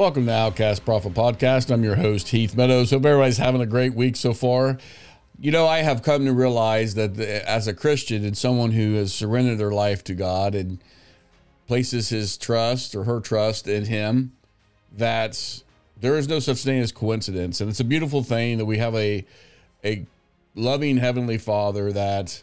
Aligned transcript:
Welcome 0.00 0.24
to 0.24 0.32
Outcast 0.32 0.86
Prophet 0.86 1.12
Podcast. 1.12 1.70
I'm 1.70 1.84
your 1.84 1.96
host, 1.96 2.28
Heath 2.28 2.56
Meadows. 2.56 2.90
Hope 2.90 3.04
everybody's 3.04 3.36
having 3.36 3.60
a 3.60 3.66
great 3.66 3.92
week 3.92 4.16
so 4.16 4.32
far. 4.32 4.78
You 5.38 5.50
know, 5.50 5.66
I 5.66 5.82
have 5.82 6.02
come 6.02 6.24
to 6.24 6.32
realize 6.32 6.94
that 6.94 7.18
as 7.20 7.68
a 7.68 7.74
Christian 7.74 8.24
and 8.24 8.34
someone 8.34 8.70
who 8.70 8.94
has 8.94 9.12
surrendered 9.12 9.58
their 9.58 9.72
life 9.72 10.02
to 10.04 10.14
God 10.14 10.54
and 10.54 10.82
places 11.66 12.08
his 12.08 12.38
trust 12.38 12.94
or 12.94 13.04
her 13.04 13.20
trust 13.20 13.68
in 13.68 13.84
Him, 13.84 14.32
that 14.96 15.62
there 16.00 16.16
is 16.16 16.28
no 16.28 16.38
such 16.38 16.64
thing 16.64 16.80
as 16.80 16.92
coincidence. 16.92 17.60
And 17.60 17.68
it's 17.68 17.80
a 17.80 17.84
beautiful 17.84 18.22
thing 18.22 18.56
that 18.56 18.64
we 18.64 18.78
have 18.78 18.94
a, 18.94 19.26
a 19.84 20.06
loving 20.54 20.96
Heavenly 20.96 21.36
Father 21.36 21.92
that 21.92 22.42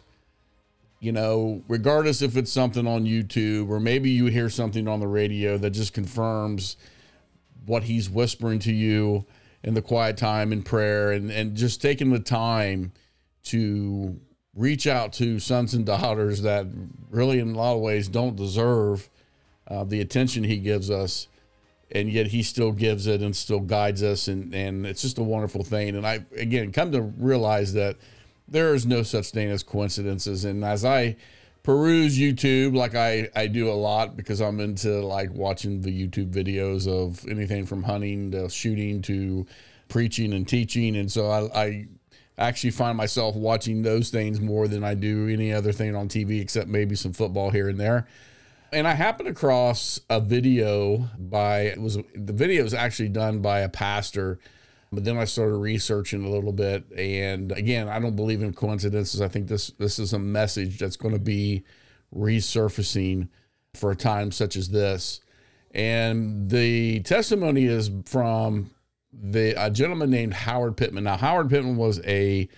you 1.00 1.10
know, 1.10 1.64
regardless 1.66 2.22
if 2.22 2.36
it's 2.36 2.52
something 2.52 2.86
on 2.86 3.04
YouTube 3.04 3.68
or 3.68 3.80
maybe 3.80 4.10
you 4.10 4.26
hear 4.26 4.48
something 4.48 4.86
on 4.86 5.00
the 5.00 5.08
radio 5.08 5.58
that 5.58 5.70
just 5.70 5.92
confirms 5.92 6.76
what 7.68 7.84
he's 7.84 8.10
whispering 8.10 8.58
to 8.60 8.72
you 8.72 9.26
in 9.62 9.74
the 9.74 9.82
quiet 9.82 10.16
time 10.16 10.52
in 10.52 10.62
prayer 10.62 11.12
and, 11.12 11.30
and 11.30 11.56
just 11.56 11.82
taking 11.82 12.10
the 12.10 12.18
time 12.18 12.92
to 13.44 14.18
reach 14.54 14.86
out 14.86 15.12
to 15.12 15.38
sons 15.38 15.74
and 15.74 15.86
daughters 15.86 16.42
that 16.42 16.66
really 17.10 17.38
in 17.38 17.54
a 17.54 17.56
lot 17.56 17.74
of 17.74 17.80
ways 17.80 18.08
don't 18.08 18.36
deserve 18.36 19.08
uh, 19.68 19.84
the 19.84 20.00
attention 20.00 20.44
he 20.44 20.58
gives 20.58 20.90
us. 20.90 21.28
And 21.90 22.10
yet 22.10 22.26
he 22.26 22.42
still 22.42 22.72
gives 22.72 23.06
it 23.06 23.22
and 23.22 23.34
still 23.34 23.60
guides 23.60 24.02
us. 24.02 24.28
And, 24.28 24.54
and 24.54 24.84
it's 24.84 25.00
just 25.00 25.18
a 25.18 25.22
wonderful 25.22 25.64
thing. 25.64 25.96
And 25.96 26.06
i 26.06 26.24
again 26.36 26.70
come 26.70 26.92
to 26.92 27.00
realize 27.00 27.72
that 27.74 27.96
there 28.46 28.74
is 28.74 28.84
no 28.84 29.02
such 29.02 29.30
thing 29.30 29.48
as 29.48 29.62
coincidences. 29.62 30.44
And 30.44 30.64
as 30.64 30.84
I 30.84 31.16
peruse 31.62 32.18
YouTube, 32.18 32.74
like 32.74 32.94
I, 32.94 33.28
I 33.34 33.46
do 33.46 33.70
a 33.70 33.74
lot 33.74 34.16
because 34.16 34.40
I'm 34.40 34.60
into 34.60 35.00
like 35.04 35.32
watching 35.32 35.80
the 35.80 35.90
YouTube 35.90 36.32
videos 36.32 36.88
of 36.88 37.26
anything 37.28 37.66
from 37.66 37.82
hunting 37.82 38.30
to 38.32 38.48
shooting 38.48 39.02
to 39.02 39.46
preaching 39.88 40.32
and 40.32 40.46
teaching. 40.46 40.96
And 40.96 41.10
so 41.10 41.30
I, 41.30 41.62
I 41.62 41.86
actually 42.38 42.70
find 42.70 42.96
myself 42.96 43.34
watching 43.34 43.82
those 43.82 44.10
things 44.10 44.40
more 44.40 44.68
than 44.68 44.84
I 44.84 44.94
do 44.94 45.28
any 45.28 45.52
other 45.52 45.72
thing 45.72 45.94
on 45.94 46.08
TV, 46.08 46.40
except 46.40 46.68
maybe 46.68 46.94
some 46.94 47.12
football 47.12 47.50
here 47.50 47.68
and 47.68 47.78
there. 47.78 48.06
And 48.72 48.86
I 48.86 48.92
happened 48.92 49.28
across 49.28 50.00
a 50.10 50.20
video 50.20 51.08
by 51.18 51.60
it 51.60 51.80
was 51.80 51.96
the 52.14 52.32
video 52.32 52.62
was 52.62 52.74
actually 52.74 53.08
done 53.08 53.40
by 53.40 53.60
a 53.60 53.68
pastor 53.68 54.38
but 54.92 55.04
then 55.04 55.18
I 55.18 55.24
started 55.24 55.56
researching 55.56 56.24
a 56.24 56.30
little 56.30 56.52
bit, 56.52 56.84
and 56.96 57.52
again, 57.52 57.88
I 57.88 57.98
don't 57.98 58.16
believe 58.16 58.42
in 58.42 58.54
coincidences. 58.54 59.20
I 59.20 59.28
think 59.28 59.48
this 59.48 59.68
this 59.78 59.98
is 59.98 60.12
a 60.12 60.18
message 60.18 60.78
that's 60.78 60.96
going 60.96 61.14
to 61.14 61.20
be 61.20 61.64
resurfacing 62.14 63.28
for 63.74 63.90
a 63.90 63.96
time 63.96 64.32
such 64.32 64.56
as 64.56 64.70
this. 64.70 65.20
And 65.72 66.48
the 66.48 67.00
testimony 67.00 67.66
is 67.66 67.90
from 68.06 68.70
the 69.12 69.54
a 69.62 69.70
gentleman 69.70 70.10
named 70.10 70.32
Howard 70.32 70.76
Pittman. 70.76 71.04
Now, 71.04 71.18
Howard 71.18 71.50
Pittman 71.50 71.76
was 71.76 72.00
a 72.06 72.48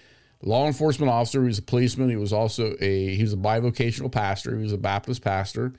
law 0.43 0.67
enforcement 0.67 1.11
officer. 1.11 1.41
He 1.43 1.49
was 1.49 1.59
a 1.59 1.63
policeman. 1.63 2.11
He 2.11 2.17
was 2.17 2.33
also 2.33 2.77
a 2.81 3.15
he 3.15 3.23
was 3.23 3.33
a 3.33 3.39
bivocational 3.39 4.13
pastor. 4.13 4.57
He 4.57 4.63
was 4.63 4.73
a 4.73 4.79
Baptist 4.79 5.23
pastor. 5.23 5.73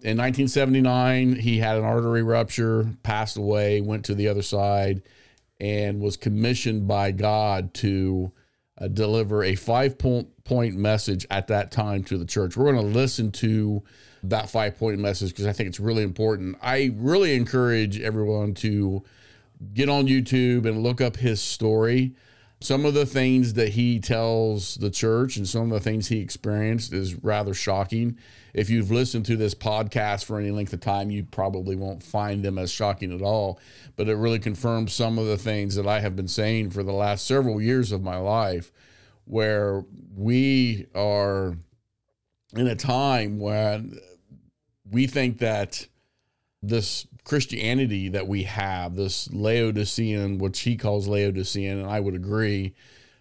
In 0.00 0.16
1979, 0.16 1.34
he 1.40 1.58
had 1.58 1.76
an 1.76 1.82
artery 1.82 2.22
rupture, 2.22 2.88
passed 3.02 3.36
away, 3.36 3.80
went 3.80 4.04
to 4.04 4.14
the 4.14 4.28
other 4.28 4.42
side 4.42 5.02
and 5.60 6.00
was 6.00 6.16
commissioned 6.16 6.86
by 6.86 7.10
God 7.10 7.74
to 7.74 8.32
uh, 8.80 8.88
deliver 8.88 9.42
a 9.42 9.54
five 9.54 9.98
point, 9.98 10.44
point 10.44 10.76
message 10.76 11.26
at 11.30 11.48
that 11.48 11.70
time 11.70 12.04
to 12.04 12.16
the 12.18 12.24
church. 12.24 12.56
We're 12.56 12.72
going 12.72 12.84
to 12.84 12.98
listen 12.98 13.32
to 13.32 13.82
that 14.22 14.50
five 14.50 14.78
point 14.78 14.98
message 14.98 15.30
because 15.30 15.46
I 15.46 15.52
think 15.52 15.68
it's 15.68 15.80
really 15.80 16.02
important. 16.02 16.56
I 16.62 16.92
really 16.96 17.34
encourage 17.34 18.00
everyone 18.00 18.54
to 18.54 19.02
get 19.74 19.88
on 19.88 20.06
YouTube 20.06 20.66
and 20.66 20.82
look 20.82 21.00
up 21.00 21.16
his 21.16 21.40
story. 21.40 22.14
Some 22.60 22.84
of 22.84 22.94
the 22.94 23.06
things 23.06 23.54
that 23.54 23.68
he 23.70 24.00
tells 24.00 24.74
the 24.74 24.90
church 24.90 25.36
and 25.36 25.48
some 25.48 25.62
of 25.62 25.70
the 25.70 25.80
things 25.80 26.08
he 26.08 26.18
experienced 26.18 26.92
is 26.92 27.14
rather 27.22 27.54
shocking. 27.54 28.18
If 28.52 28.68
you've 28.68 28.90
listened 28.90 29.26
to 29.26 29.36
this 29.36 29.54
podcast 29.54 30.24
for 30.24 30.40
any 30.40 30.50
length 30.50 30.72
of 30.72 30.80
time, 30.80 31.10
you 31.10 31.22
probably 31.22 31.76
won't 31.76 32.02
find 32.02 32.44
them 32.44 32.58
as 32.58 32.72
shocking 32.72 33.14
at 33.14 33.22
all. 33.22 33.60
But 33.94 34.08
it 34.08 34.16
really 34.16 34.40
confirms 34.40 34.92
some 34.92 35.18
of 35.18 35.26
the 35.26 35.38
things 35.38 35.76
that 35.76 35.86
I 35.86 36.00
have 36.00 36.16
been 36.16 36.26
saying 36.26 36.70
for 36.70 36.82
the 36.82 36.92
last 36.92 37.26
several 37.26 37.60
years 37.62 37.92
of 37.92 38.02
my 38.02 38.16
life, 38.16 38.72
where 39.24 39.84
we 40.16 40.86
are 40.96 41.56
in 42.56 42.66
a 42.66 42.74
time 42.74 43.38
when 43.38 44.00
we 44.90 45.06
think 45.06 45.38
that 45.38 45.86
this 46.62 47.06
Christianity 47.24 48.08
that 48.08 48.26
we 48.26 48.44
have, 48.44 48.96
this 48.96 49.30
Laodicean, 49.32 50.38
which 50.38 50.60
he 50.60 50.76
calls 50.76 51.06
Laodicean, 51.06 51.78
and 51.78 51.90
I 51.90 52.00
would 52.00 52.14
agree, 52.14 52.74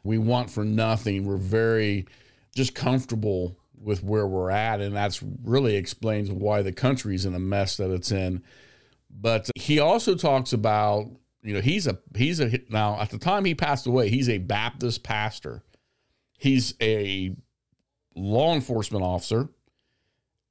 we 0.03 0.17
want 0.17 0.49
for 0.49 0.63
nothing. 0.63 1.25
We're 1.25 1.37
very 1.37 2.07
just 2.55 2.73
comfortable 2.73 3.57
with 3.79 4.03
where 4.03 4.25
we're 4.25 4.49
at, 4.49 4.81
and 4.81 4.95
that's 4.95 5.21
really 5.43 5.75
explains 5.75 6.31
why 6.31 6.61
the 6.61 6.71
country's 6.71 7.25
in 7.25 7.35
a 7.35 7.39
mess 7.39 7.77
that 7.77 7.91
it's 7.91 8.11
in. 8.11 8.41
But 9.09 9.49
he 9.55 9.79
also 9.79 10.15
talks 10.15 10.53
about, 10.53 11.09
you 11.43 11.53
know, 11.53 11.61
he's 11.61 11.87
a 11.87 11.99
he's 12.15 12.39
a 12.39 12.59
now 12.69 12.99
at 12.99 13.09
the 13.11 13.17
time 13.17 13.45
he 13.45 13.55
passed 13.55 13.85
away, 13.85 14.09
he's 14.09 14.29
a 14.29 14.39
Baptist 14.39 15.03
pastor. 15.03 15.63
He's 16.39 16.75
a 16.81 17.35
law 18.15 18.53
enforcement 18.53 19.03
officer, 19.03 19.49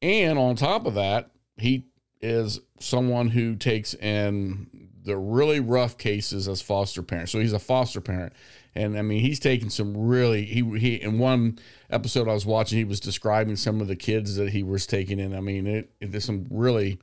and 0.02 0.38
on 0.38 0.56
top 0.56 0.86
of 0.86 0.94
that, 0.94 1.30
he 1.56 1.86
is 2.26 2.60
someone 2.80 3.28
who 3.28 3.54
takes 3.54 3.94
in 3.94 4.88
the 5.04 5.16
really 5.16 5.60
rough 5.60 5.96
cases 5.96 6.48
as 6.48 6.60
foster 6.60 7.02
parents. 7.02 7.30
So 7.30 7.38
he's 7.38 7.52
a 7.52 7.58
foster 7.58 8.00
parent. 8.00 8.32
And 8.74 8.98
I 8.98 9.02
mean, 9.02 9.20
he's 9.20 9.38
taken 9.38 9.70
some 9.70 9.96
really 9.96 10.44
he 10.44 10.62
he 10.78 10.94
in 10.96 11.18
one 11.18 11.58
episode 11.88 12.28
I 12.28 12.34
was 12.34 12.44
watching, 12.44 12.76
he 12.76 12.84
was 12.84 13.00
describing 13.00 13.56
some 13.56 13.80
of 13.80 13.88
the 13.88 13.96
kids 13.96 14.36
that 14.36 14.50
he 14.50 14.62
was 14.62 14.86
taking 14.86 15.20
in. 15.20 15.34
I 15.34 15.40
mean, 15.40 15.66
it, 15.66 15.90
it 16.00 16.10
there's 16.10 16.24
some 16.24 16.46
really 16.50 16.98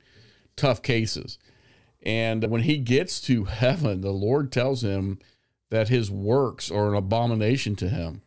tough 0.54 0.82
cases. 0.82 1.38
And 2.02 2.48
when 2.50 2.62
he 2.62 2.76
gets 2.76 3.20
to 3.22 3.44
heaven, 3.44 4.02
the 4.02 4.12
Lord 4.12 4.52
tells 4.52 4.84
him 4.84 5.18
that 5.70 5.88
his 5.88 6.10
works 6.10 6.70
are 6.70 6.88
an 6.88 6.94
abomination 6.94 7.74
to 7.76 7.88
him. 7.88 8.22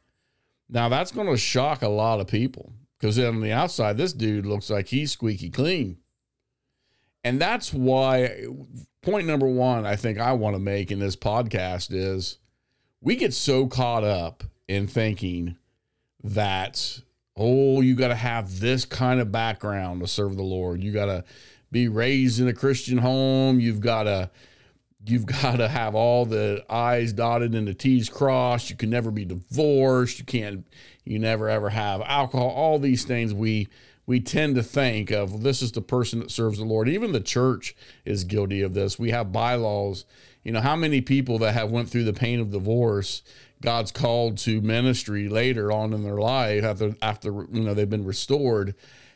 Now 0.68 0.90
that's 0.90 1.12
going 1.12 1.28
to 1.28 1.38
shock 1.38 1.84
a 1.84 1.88
lot 1.88 2.20
of 2.20 2.28
people 2.28 2.74
because 3.00 3.20
on 3.20 3.42
the 3.42 3.52
outside, 3.52 3.98
this 3.98 4.12
dude 4.12 4.48
looks 4.48 4.70
like 4.70 4.88
he's 4.88 5.12
squeaky 5.12 5.52
clean. 5.52 5.98
And 7.28 7.42
that's 7.42 7.74
why 7.74 8.46
point 9.02 9.28
number 9.28 9.48
one, 9.48 9.86
I 9.86 9.98
think 9.98 10.18
I 10.18 10.32
want 10.32 10.56
to 10.56 10.62
make 10.62 10.94
in 10.94 11.00
this 11.00 11.18
podcast 11.18 11.90
is 11.92 12.38
we 13.02 13.18
get 13.18 13.34
so 13.34 13.68
caught 13.68 14.06
up 14.06 14.46
in 14.70 14.88
thinking 14.88 15.58
that, 16.24 17.02
oh, 17.36 17.82
you 17.82 17.96
got 17.96 18.08
to 18.08 18.16
have 18.16 18.62
this 18.62 18.86
kind 18.86 19.20
of 19.20 19.30
background 19.30 20.00
to 20.00 20.08
serve 20.08 20.38
the 20.38 20.44
Lord. 20.44 20.82
You 20.82 20.94
got 20.94 21.08
to 21.08 21.26
be 21.70 21.90
raised 21.90 22.40
in 22.40 22.48
a 22.48 22.54
Christian 22.54 22.98
home. 22.98 23.60
You've 23.60 23.82
got 23.82 24.04
to 24.04 24.32
you've 25.06 25.26
got 25.42 25.58
to 25.58 25.68
have 25.68 25.96
all 25.96 26.26
the 26.26 26.64
I's 26.70 27.12
dotted 27.12 27.56
and 27.56 27.68
the 27.68 27.74
T's 27.74 28.08
crossed. 28.08 28.70
You 28.70 28.78
can 28.78 28.90
never 28.90 29.12
be 29.12 29.26
divorced. 29.26 30.18
You 30.20 30.24
can't, 30.24 30.66
you 31.04 31.20
never 31.20 31.50
ever 31.50 31.72
have 31.72 32.02
alcohol. 32.06 32.52
All 32.52 32.80
these 32.80 33.04
things 33.04 33.34
we 33.34 33.68
we 34.08 34.22
tend 34.22 34.56
to 34.56 34.64
think 34.64 35.12
of 35.12 35.44
this 35.44 35.62
is 35.62 35.74
the 35.74 35.82
person 35.82 36.20
that 36.20 36.32
serves 36.32 36.58
the 36.58 36.64
Lord. 36.64 36.88
Even 36.88 37.12
the 37.12 37.20
church 37.20 37.76
is 38.06 38.24
guilty 38.24 38.62
of 38.62 38.74
this. 38.74 38.98
We 38.98 39.12
have 39.12 39.34
bylaws. 39.34 40.06
You 40.44 40.54
know, 40.54 40.62
how 40.62 40.78
many 40.78 41.02
people 41.02 41.38
that 41.40 41.54
have 41.54 41.70
went 41.70 41.90
through 41.90 42.06
the 42.06 42.14
pain 42.14 42.40
of 42.40 42.50
divorce, 42.50 43.22
God's 43.62 43.92
called 43.92 44.38
to 44.40 44.62
ministry 44.62 45.28
later 45.28 45.74
on 45.74 45.94
in 45.94 46.04
their 46.04 46.18
life 46.18 46.64
after 46.64 46.96
after 47.02 47.46
you 47.52 47.62
know 47.62 47.74
they've 47.74 47.90
been 47.90 48.06
restored 48.06 48.76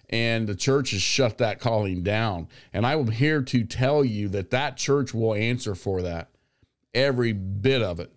and 0.09 0.45
the 0.45 0.55
church 0.55 0.91
has 0.91 1.01
shut 1.01 1.37
that 1.37 1.61
calling 1.61 2.03
down. 2.03 2.49
And 2.73 2.85
I 2.85 2.94
am 2.94 3.11
here 3.11 3.41
to 3.44 3.63
tell 3.63 4.03
you 4.03 4.27
that 4.29 4.51
that 4.51 4.75
church 4.75 5.13
will 5.13 5.33
answer 5.33 5.73
for 5.73 6.01
that. 6.01 6.31
Every 6.94 7.31
bit 7.31 7.81
of 7.81 8.01
it 8.01 8.11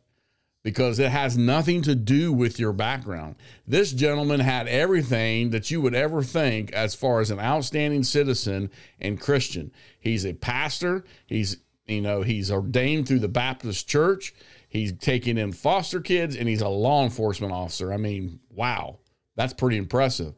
because 0.65 0.99
it 0.99 1.11
has 1.11 1.37
nothing 1.37 1.83
to 1.83 1.95
do 1.95 2.33
with 2.33 2.59
your 2.59 2.73
background. 2.73 3.37
This 3.69 3.93
gentleman 3.93 4.41
had 4.41 4.67
everything 4.67 5.51
that 5.51 5.71
you 5.71 5.81
would 5.83 5.95
ever 5.95 6.23
think 6.23 6.73
as 6.73 6.95
far 6.95 7.21
as 7.21 7.31
an 7.31 7.39
outstanding 7.39 8.03
citizen 8.03 8.71
and 8.99 9.21
Christian. 9.21 9.71
He's 10.01 10.25
a 10.25 10.33
pastor, 10.33 11.05
he's 11.27 11.59
you 11.87 12.01
know, 12.01 12.23
he's 12.23 12.51
ordained 12.51 13.07
through 13.07 13.19
the 13.19 13.29
Baptist 13.29 13.87
church, 13.87 14.35
he's 14.67 14.95
taking 14.95 15.37
in 15.37 15.53
foster 15.53 16.01
kids 16.01 16.35
and 16.35 16.49
he's 16.49 16.63
a 16.63 16.69
law 16.69 17.05
enforcement 17.05 17.53
officer. 17.53 17.93
I 17.93 17.99
mean, 17.99 18.41
wow. 18.51 18.99
That's 19.37 19.53
pretty 19.53 19.77
impressive. 19.77 20.35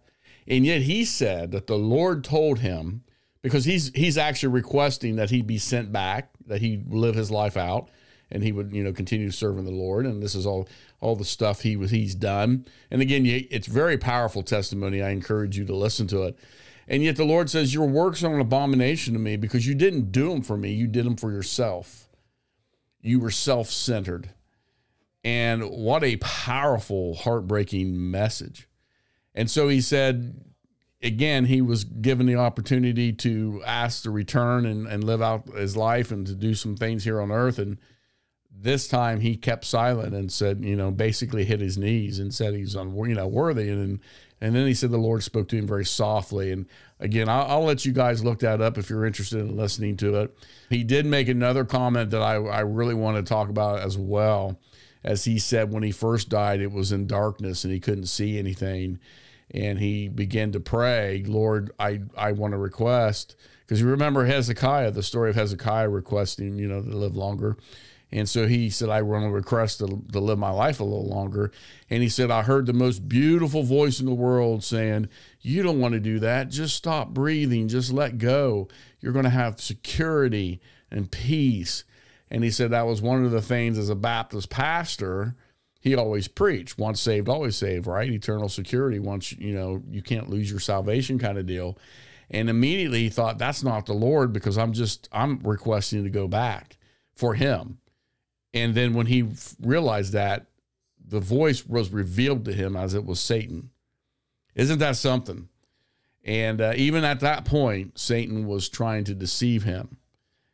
And 0.49 0.67
yet 0.67 0.83
he 0.83 1.05
said 1.05 1.53
that 1.53 1.69
the 1.69 1.79
Lord 1.79 2.25
told 2.25 2.59
him 2.59 3.05
because 3.43 3.65
he's 3.65 3.93
he's 3.95 4.19
actually 4.19 4.55
requesting 4.55 5.17
that 5.17 5.31
he 5.31 5.43
be 5.43 5.59
sent 5.59 5.93
back, 5.93 6.31
that 6.47 6.61
he 6.61 6.83
live 6.89 7.15
his 7.15 7.31
life 7.31 7.57
out 7.57 7.91
and 8.31 8.43
he 8.43 8.53
would 8.53 8.73
you 8.73 8.83
know 8.83 8.93
continue 8.93 9.31
serving 9.31 9.65
the 9.65 9.71
Lord. 9.71 10.07
And 10.07 10.23
this 10.23 10.35
is 10.35 10.47
all 10.47 10.69
all 11.01 11.17
the 11.17 11.25
stuff 11.25 11.63
he 11.63 11.77
was 11.77 11.91
he's 11.91 12.15
done. 12.15 12.67
And 12.91 13.03
again, 13.03 13.25
it's 13.27 13.67
very 13.67 13.99
powerful 13.99 14.43
testimony. 14.43 15.03
I 15.03 15.11
encourage 15.11 15.57
you 15.59 15.65
to 15.67 15.75
listen 15.75 16.07
to 16.09 16.23
it. 16.23 16.39
And 16.89 17.03
yet 17.03 17.17
the 17.17 17.25
Lord 17.25 17.51
says, 17.51 17.75
Your 17.75 17.89
works 17.89 18.23
are 18.23 18.35
an 18.35 18.41
abomination 18.41 19.15
to 19.15 19.21
me 19.21 19.37
because 19.37 19.67
you 19.67 19.75
didn't 19.75 20.13
do 20.13 20.31
them 20.31 20.43
for 20.43 20.57
me, 20.57 20.73
you 20.73 20.87
did 20.87 21.05
them 21.05 21.17
for 21.17 21.33
yourself. 21.33 22.09
You 23.01 23.21
were 23.21 23.31
self 23.31 23.71
centered. 23.71 24.31
And 25.25 25.71
what 25.71 26.05
a 26.05 26.17
powerful, 26.19 27.15
heartbreaking 27.17 28.11
message. 28.13 28.69
And 29.35 29.51
so 29.51 29.69
he 29.69 29.81
said, 29.81 30.41
again, 31.03 31.47
he 31.47 31.61
was 31.61 31.83
given 31.83 32.27
the 32.27 32.37
opportunity 32.37 33.13
to 33.13 33.61
ask 33.67 34.05
to 34.05 34.11
return 34.11 34.65
and, 34.65 34.87
and 34.87 35.03
live 35.03 35.21
out 35.21 35.49
his 35.49 35.77
life 35.77 36.13
and 36.13 36.27
to 36.29 36.35
do 36.35 36.55
some 36.55 36.77
things 36.77 37.03
here 37.03 37.21
on 37.21 37.33
earth. 37.33 37.59
And 37.59 37.79
this 38.59 38.89
time 38.89 39.21
he 39.21 39.37
kept 39.37 39.65
silent 39.65 40.15
and 40.15 40.33
said, 40.33 40.65
you 40.65 40.77
know, 40.77 40.91
basically 40.91 41.45
hit 41.45 41.61
his 41.61 41.77
knees 41.77 42.19
and 42.19 42.35
said 42.35 42.55
he's 42.55 42.75
un, 42.75 42.97
you 42.97 43.15
know, 43.15 43.27
worthy. 43.27 43.69
And 43.71 44.01
and 44.41 44.55
then 44.55 44.67
he 44.67 44.75
said 44.75 44.91
the 44.91 44.99
Lord 44.99 45.23
spoke 45.23 45.49
to 45.49 45.57
him 45.57 45.67
very 45.67 45.85
softly. 45.85 46.53
And 46.53 46.67
again, 47.01 47.29
I'll, 47.29 47.47
I'll, 47.47 47.65
let 47.65 47.85
you 47.85 47.93
guys 47.93 48.23
look 48.23 48.41
that 48.41 48.61
up 48.61 48.77
if 48.77 48.91
you're 48.91 49.07
interested 49.07 49.41
in 49.41 49.57
listening 49.57 49.97
to 49.99 50.17
it. 50.17 50.37
He 50.69 50.85
did 50.85 51.07
make 51.07 51.29
another 51.29 51.65
comment 51.65 52.11
that 52.11 52.21
I, 52.21 52.35
I 52.35 52.61
really 52.61 52.95
want 52.95 53.17
to 53.17 53.23
talk 53.23 53.49
about 53.49 53.81
as 53.81 53.97
well. 53.97 54.59
As 55.03 55.25
he 55.25 55.39
said, 55.39 55.73
when 55.73 55.83
he 55.83 55.93
first 55.93 56.29
died, 56.29 56.61
it 56.61 56.73
was 56.73 56.93
in 56.93 57.07
darkness 57.07 57.65
and 57.65 57.73
he 57.73 57.81
couldn't 57.81 58.07
see 58.07 58.39
anything. 58.39 58.99
And 59.53 59.79
he 59.79 60.09
began 60.09 60.53
to 60.53 60.61
pray, 60.61 61.23
Lord, 61.27 61.71
I, 61.79 62.01
I 62.17 62.33
want 62.33 62.53
to 62.53 62.59
request, 62.59 63.37
because 63.61 63.81
you 63.81 63.87
remember 63.87 64.27
Hezekiah, 64.27 64.91
the 64.91 65.05
story 65.05 65.31
of 65.31 65.37
Hezekiah 65.37 65.89
requesting, 65.89 66.59
you 66.59 66.67
know, 66.67 66.83
to 66.83 66.89
live 66.89 67.17
longer. 67.17 67.57
And 68.13 68.29
so 68.29 68.47
he 68.47 68.71
said, 68.71 68.89
I 68.89 69.03
want 69.03 69.25
to 69.25 69.31
request 69.31 69.79
to, 69.79 70.03
to 70.13 70.21
live 70.21 70.39
my 70.39 70.51
life 70.51 70.79
a 70.79 70.85
little 70.85 71.09
longer. 71.09 71.51
And 71.91 72.03
he 72.03 72.09
said, 72.09 72.31
I 72.31 72.43
heard 72.43 72.67
the 72.67 72.73
most 72.73 73.09
beautiful 73.09 73.65
voice 73.65 73.99
in 73.99 74.07
the 74.07 74.15
world 74.15 74.63
saying, 74.63 75.09
You 75.41 75.63
don't 75.63 75.81
want 75.81 75.95
to 75.95 76.01
do 76.01 76.21
that. 76.21 76.49
Just 76.49 76.77
stop 76.77 77.09
breathing. 77.09 77.69
Just 77.69 77.93
let 77.93 78.19
go. 78.19 78.69
You're 79.01 79.13
going 79.13 79.25
to 79.25 79.31
have 79.31 79.61
security 79.61 80.61
and 80.91 81.11
peace. 81.11 81.85
And 82.31 82.45
he 82.45 82.51
said 82.51 82.71
that 82.71 82.87
was 82.87 83.03
one 83.03 83.25
of 83.25 83.33
the 83.33 83.43
things 83.43 83.77
as 83.77 83.91
a 83.91 83.97
Baptist 83.97 84.51
pastor 84.51 85.37
he 85.87 85.95
always 85.95 86.27
preached 86.27 86.79
once 86.79 87.01
saved 87.01 87.29
always 87.29 87.55
saved 87.55 87.87
right 87.87 88.11
eternal 88.11 88.49
security 88.49 88.99
once 88.99 89.31
you 89.31 89.55
know 89.55 89.81
you 89.89 90.03
can't 90.03 90.29
lose 90.29 90.51
your 90.51 90.59
salvation 90.59 91.17
kind 91.17 91.39
of 91.39 91.47
deal 91.47 91.79
and 92.29 92.51
immediately 92.51 93.05
he 93.05 93.09
thought 93.09 93.39
that's 93.39 93.63
not 93.63 93.87
the 93.87 93.93
lord 93.93 94.33
because 94.33 94.59
i'm 94.59 94.73
just 94.73 95.09
i'm 95.13 95.39
requesting 95.45 96.03
to 96.03 96.11
go 96.11 96.27
back 96.27 96.77
for 97.15 97.35
him 97.35 97.79
and 98.55 98.75
then 98.75 98.95
when 98.95 99.07
he 99.07 99.29
realized 99.61 100.13
that, 100.13 100.47
the 101.09 101.21
voice 101.21 101.67
was 101.67 101.91
revealed 101.91 102.45
to 102.47 102.53
him 102.53 102.77
as 102.77 102.95
it 102.95 103.05
was 103.05 103.21
Satan. 103.21 103.71
Isn't 104.55 104.79
that 104.79 104.97
something? 104.97 105.49
And 106.25 106.61
uh, 106.61 106.73
even 106.77 107.05
at 107.05 107.21
that 107.21 107.45
point, 107.45 107.99
Satan 107.99 108.47
was 108.47 108.69
trying 108.69 109.05
to 109.05 109.15
deceive 109.15 109.63
him. 109.63 109.99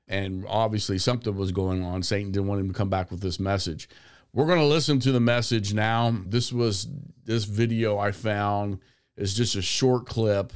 And 0.06 0.44
obviously, 0.46 0.98
something 0.98 1.34
was 1.34 1.52
going 1.52 1.82
on. 1.82 2.02
Satan 2.02 2.32
didn't 2.32 2.48
want 2.48 2.60
him 2.60 2.68
to 2.68 2.74
come 2.74 2.90
back 2.90 3.10
with 3.10 3.20
this 3.20 3.40
message. 3.40 3.88
We're 4.34 4.46
going 4.46 4.58
to 4.58 4.66
listen 4.66 4.98
to 5.00 5.12
the 5.12 5.20
message 5.20 5.72
now. 5.72 6.14
This 6.26 6.52
was 6.52 6.86
this 7.24 7.44
video 7.44 7.98
I 7.98 8.12
found 8.12 8.80
is 9.16 9.34
just 9.34 9.54
a 9.54 9.62
short 9.62 10.06
clip 10.06 10.52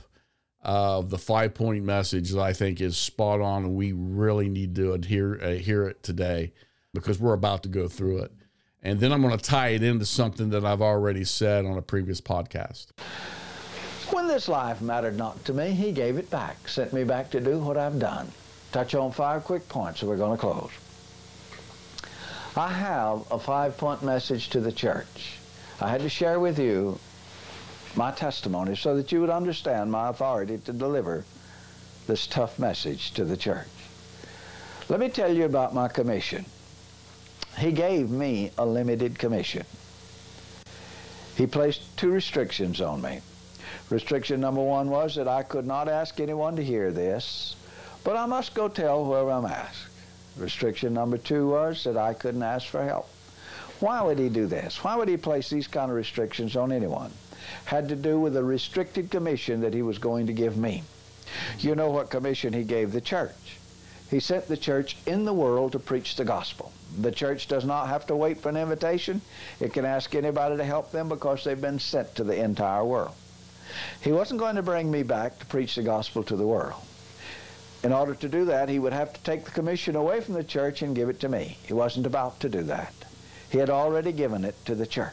of 0.63 1.09
the 1.11 1.19
five 1.19 1.55
point 1.55 1.85
message 1.85 2.33
that 2.33 2.41
I 2.41 2.53
think 2.53 2.81
is 2.81 2.97
spot 2.99 3.41
on, 3.41 3.65
and 3.65 3.75
we 3.75 3.93
really 3.93 4.49
need 4.49 4.75
to 4.77 4.93
adhere, 4.93 5.43
uh, 5.43 5.51
hear 5.53 5.87
it 5.87 6.03
today 6.03 6.53
because 7.01 7.19
we're 7.19 7.33
about 7.33 7.63
to 7.63 7.69
go 7.69 7.89
through 7.89 8.19
it. 8.19 8.33
And 8.83 9.01
then 9.01 9.13
I'm 9.13 9.23
going 9.23 9.37
to 9.37 9.45
tie 9.45 9.71
it 9.71 9.83
into 9.83 10.07
something 10.07 10.51
that 10.51 10.65
I've 10.65 10.83
already 10.83 11.25
said 11.25 11.67
on 11.67 11.77
a 11.77 11.83
previous 11.83 12.21
podcast. 12.21 12.89
When 14.11 14.29
this 14.29 14.49
life 14.49 14.81
mattered 14.81 15.17
not 15.17 15.45
to 15.47 15.53
me, 15.53 15.73
he 15.73 15.91
gave 15.91 16.19
it 16.19 16.31
back, 16.31 16.69
sent 16.69 16.93
me 16.93 17.03
back 17.03 17.31
to 17.31 17.41
do 17.41 17.59
what 17.59 17.77
I've 17.77 17.99
done. 17.99 18.31
Touch 18.71 18.95
on 18.95 19.11
five 19.11 19.45
quick 19.45 19.69
points, 19.69 20.03
and 20.03 20.09
we're 20.11 20.17
going 20.17 20.37
to 20.37 20.41
close. 20.41 20.71
I 22.57 22.69
have 22.69 23.25
a 23.31 23.39
five 23.39 23.77
point 23.77 24.03
message 24.03 24.51
to 24.51 24.61
the 24.61 24.73
church. 24.73 25.39
I 25.81 25.91
had 25.91 26.03
to 26.03 26.09
share 26.09 26.39
with 26.39 26.59
you 26.59 26.99
my 27.97 28.13
testimony 28.13 28.77
so 28.77 28.97
that 28.97 29.11
you 29.11 29.21
would 29.21 29.31
understand 29.31 29.91
my 29.91 30.11
authority 30.11 30.59
to 30.59 30.73
deliver 30.73 31.25
this 32.07 32.27
tough 32.27 32.59
message 32.59 33.13
to 33.15 33.25
the 33.25 33.37
church. 33.37 33.67
Let 34.89 35.01
me 35.01 35.09
tell 35.09 35.33
you 35.33 35.45
about 35.45 35.75
my 35.75 35.89
commission 35.89 36.47
he 37.59 37.73
gave 37.73 38.11
me 38.11 38.51
a 38.59 38.67
limited 38.67 39.19
commission. 39.19 39.65
He 41.37 41.47
placed 41.47 41.97
two 41.97 42.11
restrictions 42.11 42.81
on 42.81 43.01
me. 43.03 43.21
Restriction 43.91 44.41
number 44.41 44.63
one 44.63 44.91
was 44.91 45.15
that 45.15 45.29
I 45.29 45.43
could 45.43 45.67
not 45.67 45.89
ask 45.89 46.19
anyone 46.19 46.57
to 46.57 46.65
hear 46.65 46.91
this, 46.91 47.57
but 48.05 48.17
I 48.17 48.27
must 48.27 48.55
go 48.55 48.69
tell 48.69 49.05
whoever 49.05 49.31
I'm 49.31 49.47
asked. 49.47 49.89
Restriction 50.37 50.93
number 50.93 51.19
two 51.19 51.49
was 51.49 51.85
that 51.85 51.97
I 51.97 52.15
couldn't 52.15 52.43
ask 52.43 52.67
for 52.67 52.85
help. 52.85 53.09
Why 53.81 54.03
would 54.03 54.19
he 54.19 54.29
do 54.29 54.47
this? 54.47 54.83
Why 54.83 54.97
would 54.97 55.09
he 55.09 55.17
place 55.17 55.51
these 55.51 55.67
kind 55.67 55.91
of 55.91 55.97
restrictions 55.97 56.57
on 56.57 56.73
anyone? 56.73 57.11
Had 57.67 57.89
to 57.91 57.97
do 57.97 58.19
with 58.19 58.37
a 58.37 58.43
restricted 58.43 59.11
commission 59.11 59.61
that 59.61 59.75
he 59.75 59.83
was 59.83 59.99
going 59.99 60.27
to 60.27 60.33
give 60.33 60.57
me. 60.57 60.83
You 61.59 61.75
know 61.75 61.91
what 61.91 62.11
commission 62.11 62.53
he 62.53 62.65
gave 62.65 62.93
the 62.93 63.01
church. 63.01 63.59
He 64.11 64.21
sent 64.21 64.47
the 64.47 64.57
church 64.57 64.97
in 65.07 65.25
the 65.25 65.35
world 65.35 65.73
to 65.73 65.79
preach 65.79 66.17
the 66.17 66.25
gospel. 66.25 66.73
The 66.99 67.13
church 67.13 67.49
does 67.49 67.65
not 67.65 67.89
have 67.89 68.07
to 68.07 68.17
wait 68.17 68.41
for 68.41 68.49
an 68.49 68.57
invitation. 68.57 69.21
It 69.61 69.73
can 69.73 69.85
ask 69.85 70.15
anybody 70.15 70.57
to 70.57 70.65
help 70.65 70.93
them 70.93 71.09
because 71.09 71.45
they've 71.45 71.61
been 71.61 71.79
sent 71.79 72.15
to 72.15 72.25
the 72.25 72.43
entire 72.43 72.85
world. 72.85 73.15
He 74.01 74.13
wasn't 74.13 74.41
going 74.41 74.57
to 74.57 74.63
bring 74.63 74.91
me 74.91 75.03
back 75.03 75.39
to 75.39 75.47
preach 75.47 75.75
the 75.75 75.83
gospel 75.83 76.23
to 76.25 76.37
the 76.37 76.47
world. 76.47 76.81
In 77.83 77.93
order 77.93 78.15
to 78.15 78.29
do 78.29 78.47
that, 78.47 78.69
he 78.69 78.79
would 78.79 78.95
have 78.95 79.13
to 79.13 79.23
take 79.23 79.45
the 79.45 79.51
commission 79.51 79.95
away 79.95 80.21
from 80.21 80.35
the 80.35 80.45
church 80.45 80.83
and 80.83 80.97
give 80.97 81.09
it 81.09 81.21
to 81.21 81.29
me. 81.29 81.59
He 81.67 81.75
wasn't 81.75 82.07
about 82.07 82.41
to 82.41 82.49
do 82.49 82.63
that. 82.63 82.95
He 83.51 83.59
had 83.59 83.71
already 83.71 84.13
given 84.13 84.45
it 84.45 84.55
to 84.65 84.75
the 84.75 84.87
church. 84.87 85.13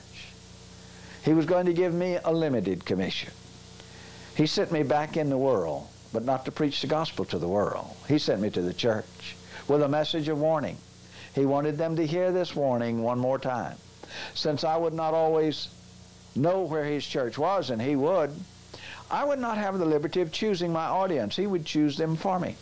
He 1.24 1.34
was 1.34 1.46
going 1.46 1.66
to 1.66 1.74
give 1.74 1.94
me 1.94 2.18
a 2.24 2.32
limited 2.32 2.86
commission. 2.86 3.32
He 4.36 4.48
sent 4.48 4.72
me 4.72 4.84
back 4.84 5.18
in 5.18 5.30
the 5.30 5.38
world, 5.38 5.88
but 6.12 6.26
not 6.26 6.46
to 6.46 6.52
preach 6.52 6.82
the 6.82 6.88
gospel 6.88 7.26
to 7.26 7.38
the 7.38 7.48
world. 7.48 7.96
He 8.08 8.18
sent 8.18 8.42
me 8.42 8.50
to 8.52 8.62
the 8.62 8.74
church 8.74 9.36
with 9.68 9.84
a 9.84 9.88
message 9.88 10.28
of 10.28 10.40
warning. 10.40 10.78
He 11.34 11.46
wanted 11.46 11.78
them 11.78 11.96
to 11.96 12.06
hear 12.06 12.32
this 12.32 12.56
warning 12.56 13.02
one 13.02 13.20
more 13.20 13.40
time. 13.40 13.78
Since 14.34 14.64
I 14.64 14.78
would 14.78 14.94
not 14.94 15.14
always 15.14 15.70
know 16.36 16.62
where 16.62 16.86
his 16.86 17.06
church 17.06 17.38
was, 17.38 17.70
and 17.70 17.82
he 17.82 17.96
would, 17.96 18.32
I 19.10 19.24
would 19.24 19.40
not 19.40 19.58
have 19.58 19.78
the 19.80 19.86
liberty 19.86 20.22
of 20.22 20.32
choosing 20.32 20.72
my 20.72 20.86
audience. 20.86 21.36
He 21.36 21.48
would 21.48 21.66
choose 21.66 21.98
them 21.98 22.16
for 22.16 22.40
me. 22.40 22.56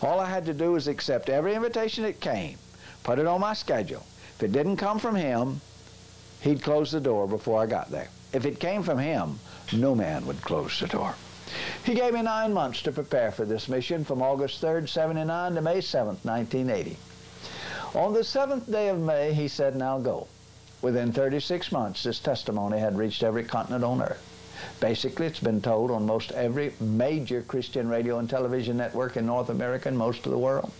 All 0.00 0.20
I 0.20 0.30
had 0.30 0.46
to 0.46 0.54
do 0.54 0.72
was 0.72 0.86
accept 0.88 1.28
every 1.28 1.54
invitation 1.54 2.04
that 2.04 2.20
came, 2.20 2.58
put 3.02 3.18
it 3.18 3.26
on 3.26 3.40
my 3.40 3.54
schedule. 3.54 4.04
If 4.36 4.42
it 4.44 4.52
didn't 4.52 4.76
come 4.76 4.98
from 4.98 5.16
him, 5.16 5.60
he'd 6.40 6.62
close 6.62 6.90
the 6.90 7.00
door 7.00 7.26
before 7.26 7.60
I 7.60 7.66
got 7.66 7.90
there. 7.90 8.08
If 8.32 8.46
it 8.46 8.60
came 8.60 8.82
from 8.82 8.98
him, 8.98 9.38
no 9.72 9.94
man 9.94 10.26
would 10.26 10.40
close 10.42 10.80
the 10.80 10.86
door. 10.86 11.14
He 11.84 11.94
gave 11.94 12.14
me 12.14 12.22
nine 12.22 12.52
months 12.54 12.82
to 12.82 12.92
prepare 12.92 13.30
for 13.30 13.44
this 13.44 13.68
mission 13.68 14.04
from 14.04 14.22
August 14.22 14.62
3rd, 14.62 14.88
79 14.88 15.54
to 15.54 15.60
May 15.60 15.78
7th, 15.78 16.24
1980. 16.24 16.96
On 17.94 18.14
the 18.14 18.24
seventh 18.24 18.70
day 18.70 18.88
of 18.88 18.98
May, 18.98 19.34
he 19.34 19.48
said, 19.48 19.76
Now 19.76 19.98
go. 19.98 20.26
Within 20.80 21.12
36 21.12 21.70
months, 21.72 22.02
this 22.02 22.18
testimony 22.18 22.78
had 22.78 22.96
reached 22.96 23.22
every 23.22 23.44
continent 23.44 23.84
on 23.84 24.00
earth. 24.00 24.28
Basically, 24.80 25.26
it's 25.26 25.40
been 25.40 25.60
told 25.60 25.90
on 25.90 26.06
most 26.06 26.32
every 26.32 26.72
major 26.80 27.42
Christian 27.42 27.88
radio 27.88 28.18
and 28.18 28.30
television 28.30 28.78
network 28.78 29.16
in 29.16 29.26
North 29.26 29.50
America 29.50 29.88
and 29.88 29.98
most 29.98 30.24
of 30.24 30.32
the 30.32 30.38
world. 30.38 30.72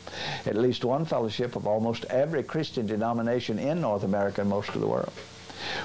At 0.47 0.57
least 0.57 0.87
one 0.87 1.05
fellowship 1.05 1.55
of 1.55 1.67
almost 1.67 2.07
every 2.07 2.43
Christian 2.43 2.87
denomination 2.87 3.59
in 3.59 3.81
North 3.81 4.05
America 4.05 4.41
and 4.41 4.49
most 4.49 4.71
of 4.71 4.81
the 4.81 4.87
world. 4.87 5.13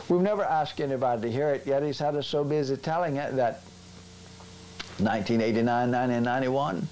We've 0.08 0.22
never 0.22 0.46
asked 0.46 0.80
anybody 0.80 1.24
to 1.24 1.32
hear 1.32 1.50
it, 1.50 1.68
yet 1.68 1.84
he's 1.84 2.00
had 2.00 2.16
us 2.16 2.28
so 2.28 2.44
busy 2.44 2.78
telling 2.78 3.18
it 3.18 3.36
that 3.36 3.62
1989, 5.00 5.92
1991, 5.92 6.88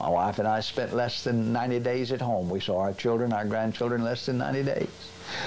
my 0.00 0.08
wife 0.08 0.38
and 0.38 0.46
I 0.46 0.60
spent 0.60 0.94
less 0.94 1.24
than 1.24 1.52
90 1.52 1.80
days 1.80 2.12
at 2.12 2.20
home. 2.20 2.48
We 2.48 2.60
saw 2.60 2.78
our 2.78 2.92
children, 2.92 3.32
our 3.32 3.44
grandchildren, 3.44 4.04
less 4.04 4.26
than 4.26 4.38
90 4.38 4.62
days. 4.62 4.88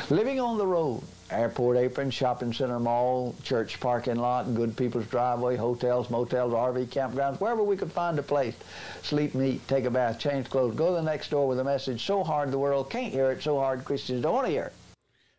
Living 0.09 0.39
on 0.39 0.57
the 0.57 0.67
road, 0.67 1.01
airport 1.31 1.77
apron, 1.77 2.11
shopping 2.11 2.53
center 2.53 2.79
mall, 2.79 3.35
church 3.43 3.79
parking 3.79 4.17
lot, 4.17 4.53
good 4.53 4.75
people's 4.75 5.07
driveway, 5.07 5.55
hotels, 5.55 6.09
motels, 6.09 6.53
RV 6.53 6.87
campgrounds, 6.87 7.39
wherever 7.39 7.63
we 7.63 7.77
could 7.77 7.91
find 7.91 8.19
a 8.19 8.23
place. 8.23 8.55
Sleep, 9.01 9.33
meet, 9.33 9.65
take 9.67 9.85
a 9.85 9.89
bath, 9.89 10.19
change 10.19 10.49
clothes, 10.49 10.75
go 10.75 10.89
to 10.89 10.95
the 10.95 11.01
next 11.01 11.29
door 11.29 11.47
with 11.47 11.59
a 11.59 11.63
message 11.63 12.05
so 12.05 12.23
hard 12.23 12.51
the 12.51 12.59
world 12.59 12.89
can't 12.89 13.13
hear 13.13 13.31
it, 13.31 13.41
so 13.41 13.57
hard 13.57 13.85
Christians 13.85 14.21
don't 14.21 14.33
want 14.33 14.47
to 14.47 14.51
hear 14.51 14.65
it. 14.65 14.73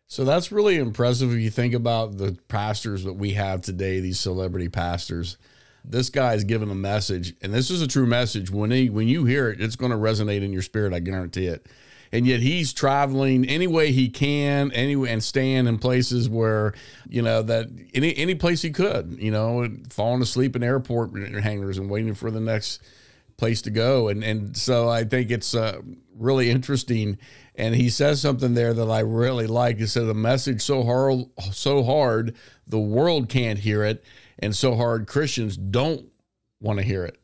So 0.07 0.25
that's 0.25 0.51
really 0.51 0.77
impressive 0.77 1.31
if 1.31 1.39
you 1.39 1.49
think 1.49 1.73
about 1.73 2.17
the 2.17 2.37
pastors 2.47 3.03
that 3.03 3.13
we 3.13 3.31
have 3.31 3.61
today, 3.61 3.99
these 3.99 4.19
celebrity 4.19 4.69
pastors 4.69 5.37
this 5.85 6.09
guy 6.09 6.33
is 6.33 6.43
giving 6.43 6.69
a 6.71 6.75
message, 6.75 7.33
and 7.41 7.53
this 7.53 7.69
is 7.69 7.81
a 7.81 7.87
true 7.87 8.05
message. 8.05 8.49
When 8.49 8.71
he 8.71 8.89
when 8.89 9.07
you 9.07 9.25
hear 9.25 9.49
it, 9.49 9.61
it's 9.61 9.75
going 9.75 9.91
to 9.91 9.97
resonate 9.97 10.41
in 10.43 10.53
your 10.53 10.61
spirit. 10.61 10.93
I 10.93 10.99
guarantee 10.99 11.47
it. 11.47 11.67
and 12.13 12.27
yet 12.27 12.39
he's 12.41 12.71
traveling 12.73 13.43
any 13.49 13.65
way 13.65 13.91
he 13.91 14.07
can, 14.07 14.71
anyway, 14.71 15.09
and 15.09 15.23
staying 15.23 15.65
in 15.65 15.79
places 15.79 16.29
where 16.29 16.73
you 17.09 17.21
know 17.21 17.41
that 17.41 17.67
any 17.93 18.15
any 18.15 18.35
place 18.35 18.61
he 18.61 18.69
could, 18.69 19.17
you 19.19 19.31
know, 19.31 19.67
falling 19.89 20.21
asleep 20.21 20.55
in 20.55 20.63
airport 20.63 21.11
hangars 21.41 21.77
and 21.79 21.89
waiting 21.89 22.13
for 22.13 22.29
the 22.31 22.39
next 22.39 22.81
place 23.35 23.63
to 23.63 23.71
go, 23.71 24.07
and 24.09 24.23
and 24.23 24.55
so 24.55 24.87
I 24.87 25.03
think 25.03 25.31
it's 25.31 25.55
uh, 25.55 25.81
really 26.15 26.49
interesting. 26.49 27.17
And 27.55 27.75
he 27.75 27.89
says 27.89 28.19
something 28.19 28.55
there 28.55 28.73
that 28.73 28.89
I 28.89 29.01
really 29.01 29.47
like. 29.47 29.77
He 29.77 29.87
said, 29.87 30.05
"The 30.05 30.13
message 30.13 30.61
so 30.61 30.83
hard, 30.83 31.25
so 31.51 31.83
hard, 31.83 32.35
the 32.67 32.79
world 32.79 33.29
can't 33.29 33.59
hear 33.59 33.83
it, 33.83 34.03
and 34.39 34.55
so 34.55 34.75
hard 34.75 35.07
Christians 35.07 35.57
don't 35.57 36.07
want 36.61 36.79
to 36.79 36.85
hear 36.85 37.05
it." 37.05 37.17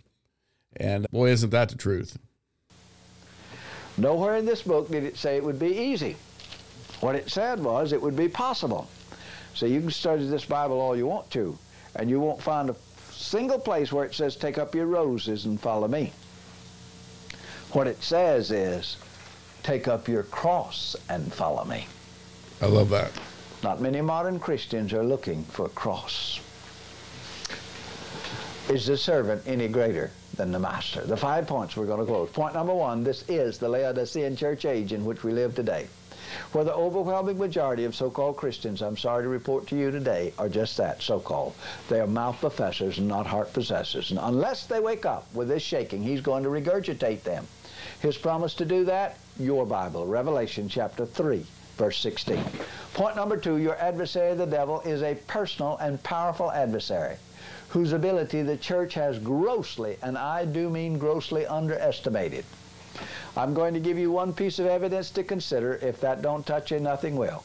And 0.77 1.09
boy, 1.11 1.29
isn't 1.29 1.49
that 1.49 1.69
the 1.69 1.75
truth? 1.75 2.17
Nowhere 3.97 4.37
in 4.37 4.45
this 4.45 4.61
book 4.61 4.89
did 4.89 5.03
it 5.03 5.17
say 5.17 5.35
it 5.35 5.43
would 5.43 5.59
be 5.59 5.77
easy. 5.77 6.15
What 7.01 7.15
it 7.15 7.29
said 7.29 7.61
was 7.61 7.91
it 7.91 8.01
would 8.01 8.15
be 8.15 8.27
possible. 8.27 8.87
So 9.53 9.65
you 9.65 9.81
can 9.81 9.91
study 9.91 10.27
this 10.27 10.45
Bible 10.45 10.79
all 10.79 10.95
you 10.95 11.07
want 11.07 11.29
to, 11.31 11.57
and 11.95 12.09
you 12.09 12.19
won't 12.19 12.41
find 12.41 12.69
a 12.69 12.75
single 13.11 13.59
place 13.59 13.91
where 13.91 14.05
it 14.05 14.13
says, 14.13 14.35
take 14.35 14.57
up 14.57 14.73
your 14.73 14.85
roses 14.85 15.45
and 15.45 15.59
follow 15.59 15.87
me. 15.87 16.13
What 17.73 17.87
it 17.87 18.01
says 18.01 18.51
is, 18.51 18.97
take 19.63 19.87
up 19.87 20.07
your 20.07 20.23
cross 20.23 20.95
and 21.09 21.31
follow 21.33 21.65
me. 21.65 21.87
I 22.61 22.67
love 22.67 22.89
that. 22.89 23.11
Not 23.63 23.81
many 23.81 24.01
modern 24.01 24.39
Christians 24.39 24.93
are 24.93 25.03
looking 25.03 25.43
for 25.43 25.65
a 25.65 25.69
cross. 25.69 26.39
Is 28.69 28.85
the 28.85 28.97
servant 28.97 29.41
any 29.47 29.67
greater 29.67 30.11
than 30.35 30.51
the 30.51 30.59
master? 30.59 31.01
The 31.01 31.17
five 31.17 31.47
points 31.47 31.75
we're 31.75 31.87
going 31.87 32.01
to 32.01 32.05
close. 32.05 32.29
Point 32.29 32.53
number 32.53 32.75
one, 32.75 33.03
this 33.03 33.27
is 33.27 33.57
the 33.57 33.67
Laodicean 33.67 34.35
church 34.35 34.63
age 34.63 34.93
in 34.93 35.05
which 35.05 35.23
we 35.23 35.31
live 35.31 35.55
today. 35.55 35.87
Where 36.51 36.63
the 36.63 36.75
overwhelming 36.75 37.39
majority 37.39 37.85
of 37.85 37.95
so-called 37.95 38.37
Christians, 38.37 38.83
I'm 38.83 38.95
sorry 38.95 39.23
to 39.23 39.27
report 39.27 39.65
to 39.69 39.75
you 39.75 39.89
today, 39.89 40.33
are 40.37 40.49
just 40.49 40.77
that, 40.77 41.01
so-called. 41.01 41.55
They 41.89 41.99
are 41.99 42.05
mouth 42.05 42.39
professors 42.39 42.99
and 42.99 43.07
not 43.07 43.25
heart 43.25 43.53
possessors. 43.53 44.11
And 44.11 44.19
unless 44.21 44.67
they 44.67 44.79
wake 44.79 45.03
up 45.03 45.25
with 45.33 45.47
this 45.47 45.63
shaking, 45.63 46.03
he's 46.03 46.21
going 46.21 46.43
to 46.43 46.49
regurgitate 46.49 47.23
them. 47.23 47.47
His 48.01 48.19
promise 48.19 48.53
to 48.53 48.65
do 48.65 48.85
that, 48.85 49.17
your 49.39 49.65
Bible, 49.65 50.05
Revelation 50.05 50.69
chapter 50.69 51.07
3, 51.07 51.43
verse 51.75 51.97
16. 51.97 52.43
Point 52.93 53.15
number 53.15 53.35
two, 53.35 53.57
your 53.57 53.77
adversary, 53.77 54.35
the 54.35 54.45
devil, 54.45 54.81
is 54.81 55.01
a 55.01 55.15
personal 55.15 55.75
and 55.77 56.03
powerful 56.03 56.51
adversary 56.51 57.15
whose 57.69 57.93
ability 57.93 58.41
the 58.41 58.57
church 58.57 58.95
has 58.95 59.19
grossly, 59.19 59.97
and 60.01 60.17
I 60.17 60.45
do 60.45 60.69
mean 60.69 60.97
grossly, 60.97 61.45
underestimated. 61.45 62.43
I'm 63.37 63.53
going 63.53 63.75
to 63.75 63.79
give 63.79 63.97
you 63.97 64.11
one 64.11 64.33
piece 64.33 64.57
of 64.57 64.65
evidence 64.65 65.11
to 65.11 65.23
consider. 65.23 65.75
If 65.75 66.01
that 66.01 66.21
don't 66.23 66.45
touch 66.45 66.71
you, 66.71 66.79
nothing 66.79 67.15
will. 67.15 67.43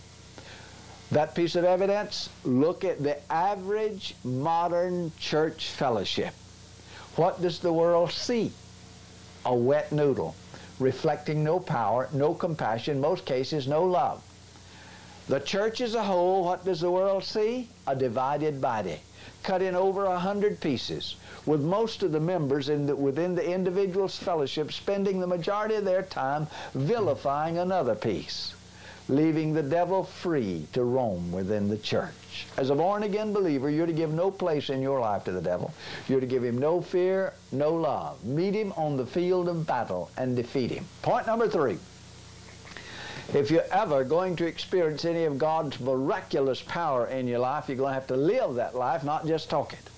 That 1.10 1.34
piece 1.34 1.56
of 1.56 1.64
evidence, 1.64 2.30
look 2.42 2.84
at 2.84 3.02
the 3.02 3.18
average 3.30 4.14
modern 4.24 5.12
church 5.18 5.66
fellowship. 5.68 6.32
What 7.16 7.42
does 7.42 7.58
the 7.58 7.72
world 7.72 8.10
see? 8.10 8.50
A 9.44 9.54
wet 9.54 9.92
noodle, 9.92 10.34
reflecting 10.80 11.44
no 11.44 11.60
power, 11.60 12.08
no 12.14 12.32
compassion, 12.32 12.98
most 12.98 13.26
cases 13.26 13.68
no 13.68 13.84
love. 13.84 14.22
The 15.28 15.40
church 15.40 15.82
as 15.82 15.94
a 15.94 16.02
whole, 16.02 16.44
what 16.44 16.64
does 16.64 16.80
the 16.80 16.90
world 16.90 17.24
see? 17.24 17.68
A 17.86 17.94
divided 17.94 18.60
body 18.60 19.00
cut 19.44 19.62
in 19.62 19.76
over 19.76 20.06
a 20.06 20.18
hundred 20.18 20.58
pieces, 20.60 21.16
with 21.46 21.60
most 21.60 22.02
of 22.02 22.10
the 22.10 22.18
members 22.18 22.68
in 22.70 22.86
the, 22.86 22.96
within 22.96 23.34
the 23.34 23.48
individual's 23.48 24.16
fellowship 24.16 24.72
spending 24.72 25.20
the 25.20 25.26
majority 25.26 25.76
of 25.76 25.84
their 25.84 26.02
time 26.02 26.46
vilifying 26.74 27.58
another 27.58 27.94
piece, 27.94 28.54
leaving 29.08 29.52
the 29.52 29.62
devil 29.62 30.02
free 30.02 30.66
to 30.72 30.82
roam 30.82 31.30
within 31.30 31.68
the 31.68 31.76
church. 31.76 32.46
As 32.56 32.70
a 32.70 32.74
born-again 32.74 33.32
believer, 33.32 33.70
you're 33.70 33.86
to 33.86 33.92
give 33.92 34.12
no 34.12 34.30
place 34.30 34.70
in 34.70 34.80
your 34.80 34.98
life 34.98 35.24
to 35.24 35.32
the 35.32 35.42
devil. 35.42 35.72
You're 36.08 36.20
to 36.20 36.26
give 36.26 36.42
him 36.42 36.58
no 36.58 36.80
fear, 36.80 37.34
no 37.52 37.74
love. 37.74 38.24
Meet 38.24 38.54
him 38.54 38.72
on 38.72 38.96
the 38.96 39.06
field 39.06 39.48
of 39.48 39.66
battle 39.66 40.10
and 40.16 40.34
defeat 40.34 40.70
him. 40.70 40.86
Point 41.02 41.26
number 41.26 41.48
three. 41.48 41.78
If 43.32 43.50
you're 43.50 43.64
ever 43.72 44.04
going 44.04 44.36
to 44.36 44.46
experience 44.46 45.04
any 45.04 45.24
of 45.24 45.38
God's 45.38 45.80
miraculous 45.80 46.60
power 46.62 47.06
in 47.06 47.26
your 47.26 47.38
life, 47.38 47.68
you're 47.68 47.76
going 47.76 47.90
to 47.90 47.94
have 47.94 48.06
to 48.08 48.16
live 48.16 48.56
that 48.56 48.74
life, 48.74 49.02
not 49.02 49.26
just 49.26 49.48
talk 49.48 49.72
it. 49.72 49.90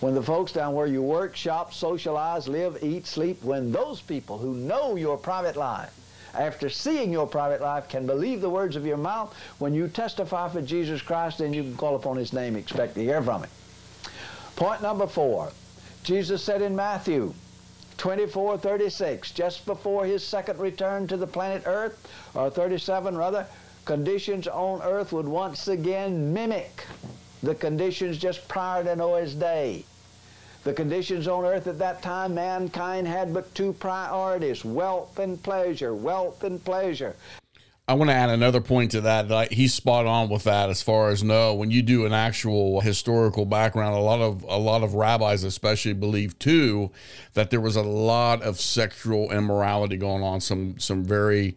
When 0.00 0.14
the 0.14 0.22
folks 0.22 0.52
down 0.52 0.74
where 0.74 0.86
you 0.86 1.02
work, 1.02 1.36
shop, 1.36 1.72
socialize, 1.72 2.48
live, 2.48 2.82
eat, 2.82 3.06
sleep, 3.06 3.42
when 3.42 3.72
those 3.72 4.00
people 4.00 4.38
who 4.38 4.54
know 4.54 4.96
your 4.96 5.16
private 5.16 5.56
life, 5.56 5.92
after 6.34 6.68
seeing 6.70 7.12
your 7.12 7.26
private 7.26 7.60
life, 7.60 7.88
can 7.88 8.06
believe 8.06 8.40
the 8.40 8.50
words 8.50 8.76
of 8.76 8.86
your 8.86 8.96
mouth, 8.96 9.34
when 9.58 9.74
you 9.74 9.88
testify 9.88 10.48
for 10.48 10.62
Jesus 10.62 11.02
Christ, 11.02 11.38
then 11.38 11.52
you 11.52 11.62
can 11.62 11.76
call 11.76 11.94
upon 11.94 12.16
His 12.16 12.32
name, 12.32 12.56
expect 12.56 12.94
to 12.94 13.02
hear 13.02 13.22
from 13.22 13.42
Him. 13.42 13.50
Point 14.56 14.82
number 14.82 15.06
four. 15.06 15.52
Jesus 16.02 16.42
said 16.42 16.62
in 16.62 16.74
Matthew 16.74 17.34
24, 18.02 18.58
36, 18.58 19.30
just 19.30 19.64
before 19.64 20.04
his 20.04 20.24
second 20.24 20.58
return 20.58 21.06
to 21.06 21.16
the 21.16 21.24
planet 21.24 21.62
Earth, 21.66 22.08
or 22.34 22.50
37 22.50 23.16
rather, 23.16 23.46
conditions 23.84 24.48
on 24.48 24.82
Earth 24.82 25.12
would 25.12 25.28
once 25.28 25.68
again 25.68 26.32
mimic 26.34 26.84
the 27.44 27.54
conditions 27.54 28.18
just 28.18 28.48
prior 28.48 28.82
to 28.82 28.96
Noah's 28.96 29.36
day. 29.36 29.84
The 30.64 30.72
conditions 30.72 31.28
on 31.28 31.44
earth 31.44 31.68
at 31.68 31.78
that 31.78 32.02
time, 32.02 32.34
mankind 32.34 33.06
had 33.06 33.32
but 33.32 33.54
two 33.54 33.72
priorities 33.72 34.64
wealth 34.64 35.20
and 35.20 35.40
pleasure, 35.40 35.94
wealth 35.94 36.42
and 36.42 36.64
pleasure. 36.64 37.14
I 37.88 37.94
want 37.94 38.10
to 38.10 38.14
add 38.14 38.30
another 38.30 38.60
point 38.60 38.92
to 38.92 39.00
that. 39.02 39.28
Like 39.28 39.50
he's 39.50 39.74
spot 39.74 40.06
on 40.06 40.28
with 40.28 40.44
that 40.44 40.70
as 40.70 40.82
far 40.82 41.10
as 41.10 41.24
no, 41.24 41.54
when 41.54 41.70
you 41.70 41.82
do 41.82 42.06
an 42.06 42.12
actual 42.12 42.80
historical 42.80 43.44
background, 43.44 43.96
a 43.96 44.00
lot 44.00 44.20
of 44.20 44.44
a 44.48 44.56
lot 44.56 44.82
of 44.82 44.94
rabbis 44.94 45.42
especially 45.42 45.92
believe 45.92 46.38
too 46.38 46.92
that 47.34 47.50
there 47.50 47.60
was 47.60 47.76
a 47.76 47.82
lot 47.82 48.42
of 48.42 48.60
sexual 48.60 49.32
immorality 49.32 49.96
going 49.96 50.22
on, 50.22 50.40
some 50.40 50.78
some 50.78 51.04
very 51.04 51.56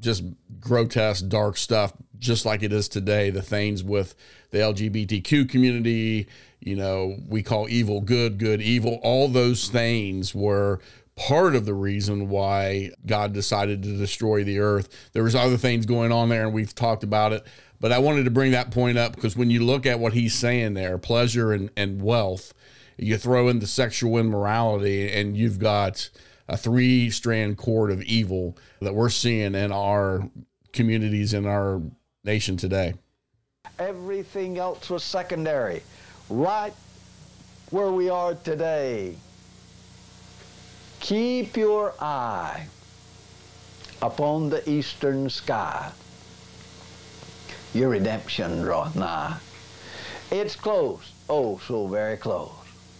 just 0.00 0.24
grotesque, 0.60 1.28
dark 1.28 1.56
stuff, 1.56 1.92
just 2.18 2.46
like 2.46 2.62
it 2.62 2.72
is 2.72 2.88
today. 2.88 3.30
The 3.30 3.42
things 3.42 3.84
with 3.84 4.14
the 4.50 4.58
LGBTQ 4.58 5.50
community, 5.50 6.28
you 6.60 6.76
know, 6.76 7.18
we 7.28 7.42
call 7.42 7.68
evil 7.68 8.00
good, 8.00 8.38
good 8.38 8.62
evil. 8.62 9.00
All 9.02 9.28
those 9.28 9.68
things 9.68 10.34
were 10.34 10.80
part 11.18 11.56
of 11.56 11.66
the 11.66 11.74
reason 11.74 12.28
why 12.28 12.90
God 13.04 13.32
decided 13.32 13.82
to 13.82 13.96
destroy 13.96 14.44
the 14.44 14.60
earth. 14.60 14.88
There 15.12 15.24
was 15.24 15.34
other 15.34 15.56
things 15.56 15.84
going 15.84 16.12
on 16.12 16.28
there, 16.28 16.44
and 16.44 16.54
we've 16.54 16.74
talked 16.74 17.02
about 17.02 17.32
it. 17.32 17.44
But 17.80 17.92
I 17.92 17.98
wanted 17.98 18.24
to 18.24 18.30
bring 18.30 18.52
that 18.52 18.70
point 18.70 18.96
up 18.96 19.14
because 19.14 19.36
when 19.36 19.50
you 19.50 19.64
look 19.64 19.84
at 19.84 20.00
what 20.00 20.12
he's 20.12 20.34
saying 20.34 20.74
there, 20.74 20.96
pleasure 20.96 21.52
and, 21.52 21.70
and 21.76 22.00
wealth, 22.00 22.54
you 22.96 23.18
throw 23.18 23.48
in 23.48 23.58
the 23.58 23.66
sexual 23.66 24.16
immorality, 24.18 25.12
and 25.12 25.36
you've 25.36 25.58
got 25.58 26.08
a 26.48 26.56
three 26.56 27.10
strand 27.10 27.58
cord 27.58 27.90
of 27.90 28.02
evil 28.02 28.56
that 28.80 28.94
we're 28.94 29.10
seeing 29.10 29.54
in 29.54 29.72
our 29.72 30.28
communities 30.72 31.34
in 31.34 31.46
our 31.46 31.82
nation 32.24 32.56
today. 32.56 32.94
Everything 33.78 34.58
else 34.58 34.88
was 34.88 35.04
secondary. 35.04 35.82
Right 36.28 36.74
where 37.70 37.90
we 37.90 38.08
are 38.08 38.34
today, 38.34 39.14
Keep 41.08 41.56
your 41.56 41.94
eye 42.00 42.66
upon 44.02 44.50
the 44.50 44.68
eastern 44.68 45.30
sky. 45.30 45.90
Your 47.72 47.88
redemption 47.88 48.60
draweth 48.60 48.94
nigh. 48.94 49.38
It's 50.30 50.54
close. 50.54 51.10
Oh, 51.30 51.56
so 51.66 51.86
very 51.86 52.18
close. 52.18 52.52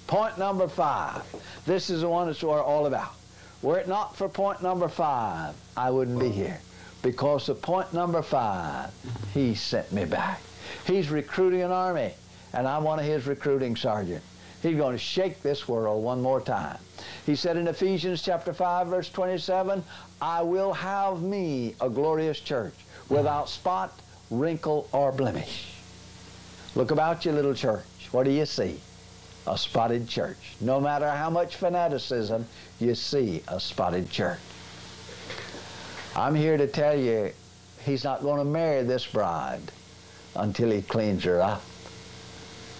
Point 0.06 0.38
number 0.38 0.68
five. 0.68 1.22
This 1.66 1.90
is 1.90 2.00
the 2.00 2.08
one 2.08 2.28
that's 2.28 2.42
all 2.42 2.86
about. 2.86 3.12
Were 3.60 3.78
it 3.78 3.88
not 3.88 4.16
for 4.16 4.26
point 4.26 4.62
number 4.62 4.88
five, 4.88 5.54
I 5.76 5.90
wouldn't 5.90 6.18
be 6.18 6.30
here. 6.30 6.58
Because 7.02 7.50
of 7.50 7.60
point 7.60 7.92
number 7.92 8.22
five, 8.22 8.90
he 9.34 9.54
sent 9.54 9.92
me 9.92 10.06
back. 10.06 10.40
He's 10.86 11.10
recruiting 11.10 11.60
an 11.60 11.72
army, 11.72 12.14
and 12.54 12.66
I'm 12.66 12.84
one 12.84 13.00
of 13.00 13.04
his 13.04 13.26
recruiting 13.26 13.76
sergeants. 13.76 14.24
He's 14.62 14.76
going 14.76 14.92
to 14.92 14.98
shake 14.98 15.42
this 15.42 15.68
world 15.68 16.02
one 16.02 16.20
more 16.20 16.40
time. 16.40 16.78
He 17.26 17.36
said 17.36 17.56
in 17.56 17.68
Ephesians 17.68 18.22
chapter 18.22 18.52
5, 18.52 18.88
verse 18.88 19.08
27, 19.10 19.84
I 20.20 20.42
will 20.42 20.72
have 20.72 21.22
me 21.22 21.74
a 21.80 21.88
glorious 21.88 22.40
church 22.40 22.74
without 23.08 23.48
spot, 23.48 23.98
wrinkle, 24.30 24.88
or 24.92 25.12
blemish. 25.12 25.66
Look 26.74 26.90
about 26.90 27.24
you, 27.24 27.32
little 27.32 27.54
church. 27.54 27.84
What 28.10 28.24
do 28.24 28.30
you 28.30 28.46
see? 28.46 28.80
A 29.46 29.56
spotted 29.56 30.08
church. 30.08 30.56
No 30.60 30.80
matter 30.80 31.08
how 31.08 31.30
much 31.30 31.56
fanaticism, 31.56 32.46
you 32.80 32.94
see 32.94 33.42
a 33.48 33.60
spotted 33.60 34.10
church. 34.10 34.40
I'm 36.16 36.34
here 36.34 36.56
to 36.56 36.66
tell 36.66 36.98
you, 36.98 37.32
he's 37.84 38.02
not 38.02 38.22
going 38.22 38.38
to 38.38 38.44
marry 38.44 38.82
this 38.82 39.06
bride 39.06 39.62
until 40.34 40.70
he 40.70 40.82
cleans 40.82 41.24
her 41.24 41.40
up. 41.40 41.62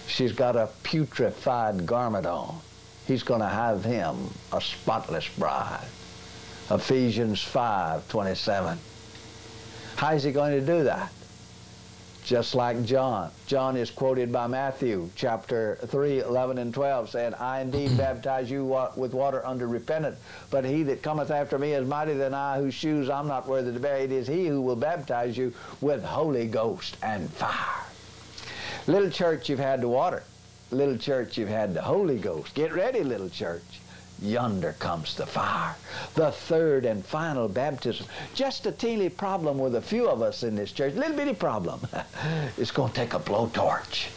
She's 0.09 0.33
got 0.33 0.55
a 0.55 0.69
putrefied 0.83 1.85
garment 1.85 2.25
on. 2.25 2.59
He's 3.05 3.23
going 3.23 3.41
to 3.41 3.47
have 3.47 3.85
him 3.85 4.15
a 4.51 4.59
spotless 4.59 5.27
bride. 5.29 5.87
Ephesians 6.69 7.41
5 7.41 8.07
27. 8.09 8.77
How 9.95 10.13
is 10.13 10.23
he 10.23 10.31
going 10.31 10.59
to 10.59 10.65
do 10.65 10.83
that? 10.83 11.11
Just 12.23 12.53
like 12.53 12.85
John. 12.85 13.31
John 13.47 13.75
is 13.75 13.89
quoted 13.89 14.31
by 14.31 14.47
Matthew 14.47 15.09
chapter 15.15 15.79
3, 15.87 16.19
11 16.19 16.57
and 16.59 16.73
12, 16.73 17.09
saying, 17.09 17.33
I 17.35 17.61
indeed 17.61 17.97
baptize 17.97 18.51
you 18.51 18.65
with 18.95 19.13
water 19.13 19.45
under 19.45 19.67
repentance, 19.67 20.19
but 20.51 20.63
he 20.63 20.83
that 20.83 21.01
cometh 21.01 21.31
after 21.31 21.57
me 21.57 21.73
is 21.73 21.87
mightier 21.87 22.17
than 22.17 22.33
I, 22.33 22.59
whose 22.59 22.73
shoes 22.73 23.09
I'm 23.09 23.27
not 23.27 23.47
worthy 23.47 23.73
to 23.73 23.79
bear. 23.79 23.97
It 23.97 24.11
is 24.11 24.27
he 24.27 24.47
who 24.47 24.61
will 24.61 24.75
baptize 24.75 25.37
you 25.37 25.53
with 25.81 26.03
Holy 26.03 26.47
Ghost 26.47 26.97
and 27.01 27.29
fire. 27.31 27.88
Little 28.89 29.11
church, 29.11 29.49
you've 29.49 29.59
had 29.59 29.81
the 29.81 29.87
water. 29.87 30.23
Little 30.71 30.97
church, 30.97 31.37
you've 31.37 31.47
had 31.47 31.75
the 31.75 31.81
Holy 31.81 32.17
Ghost. 32.17 32.55
Get 32.55 32.73
ready, 32.73 33.03
little 33.03 33.29
church 33.29 33.61
yonder 34.21 34.73
comes 34.79 35.15
the 35.15 35.25
fire. 35.25 35.75
The 36.15 36.31
third 36.31 36.85
and 36.85 37.05
final 37.05 37.47
baptism. 37.47 38.07
Just 38.33 38.65
a 38.65 38.71
teeny 38.71 39.09
problem 39.09 39.59
with 39.59 39.75
a 39.75 39.81
few 39.81 40.09
of 40.09 40.23
us 40.23 40.41
in 40.41 40.55
this 40.55 40.71
church, 40.71 40.95
little 40.95 41.15
bitty 41.15 41.35
problem. 41.35 41.81
it's 42.57 42.71
going 42.71 42.91
to 42.91 42.95
take 42.95 43.13
a 43.13 43.19
blowtorch. 43.19 44.07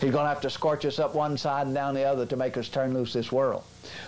He's 0.00 0.10
going 0.10 0.24
to 0.24 0.28
have 0.28 0.40
to 0.40 0.50
scorch 0.50 0.84
us 0.84 0.98
up 0.98 1.14
one 1.14 1.36
side 1.36 1.66
and 1.66 1.74
down 1.74 1.94
the 1.94 2.04
other 2.04 2.26
to 2.26 2.36
make 2.36 2.56
us 2.56 2.68
turn 2.68 2.94
loose 2.94 3.12
this 3.12 3.30
world. 3.30 3.62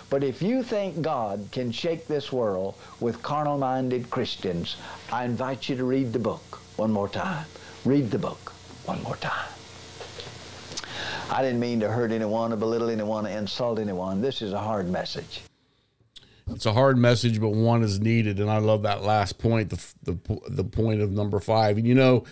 But 0.09 0.23
if 0.23 0.41
you 0.41 0.63
think 0.63 1.01
God 1.01 1.47
can 1.51 1.71
shake 1.71 2.07
this 2.07 2.31
world 2.31 2.75
with 2.99 3.21
carnal-minded 3.21 4.09
Christians, 4.09 4.77
I 5.11 5.25
invite 5.25 5.69
you 5.69 5.77
to 5.77 5.85
read 5.85 6.11
the 6.11 6.19
book 6.19 6.59
one 6.75 6.91
more 6.91 7.07
time. 7.07 7.45
Read 7.85 8.11
the 8.11 8.19
book 8.19 8.51
one 8.85 9.01
more 9.03 9.15
time. 9.17 9.47
I 11.29 11.41
didn't 11.41 11.59
mean 11.59 11.79
to 11.81 11.91
hurt 11.91 12.11
anyone, 12.11 12.53
or 12.53 12.55
belittle 12.55 12.89
anyone, 12.89 13.25
or 13.27 13.29
insult 13.29 13.79
anyone. 13.79 14.21
This 14.21 14.41
is 14.41 14.53
a 14.53 14.59
hard 14.59 14.89
message. 14.89 15.41
It's 16.49 16.65
a 16.65 16.73
hard 16.73 16.97
message, 16.97 17.41
but 17.41 17.49
one 17.49 17.83
is 17.83 17.99
needed, 17.99 18.39
and 18.39 18.49
I 18.49 18.59
love 18.59 18.83
that 18.83 19.03
last 19.03 19.37
point, 19.37 19.69
the 19.69 19.85
the 20.03 20.39
the 20.47 20.63
point 20.63 21.01
of 21.01 21.11
number 21.11 21.39
five. 21.39 21.77
And 21.77 21.85
you 21.85 21.95
know, 21.95 22.23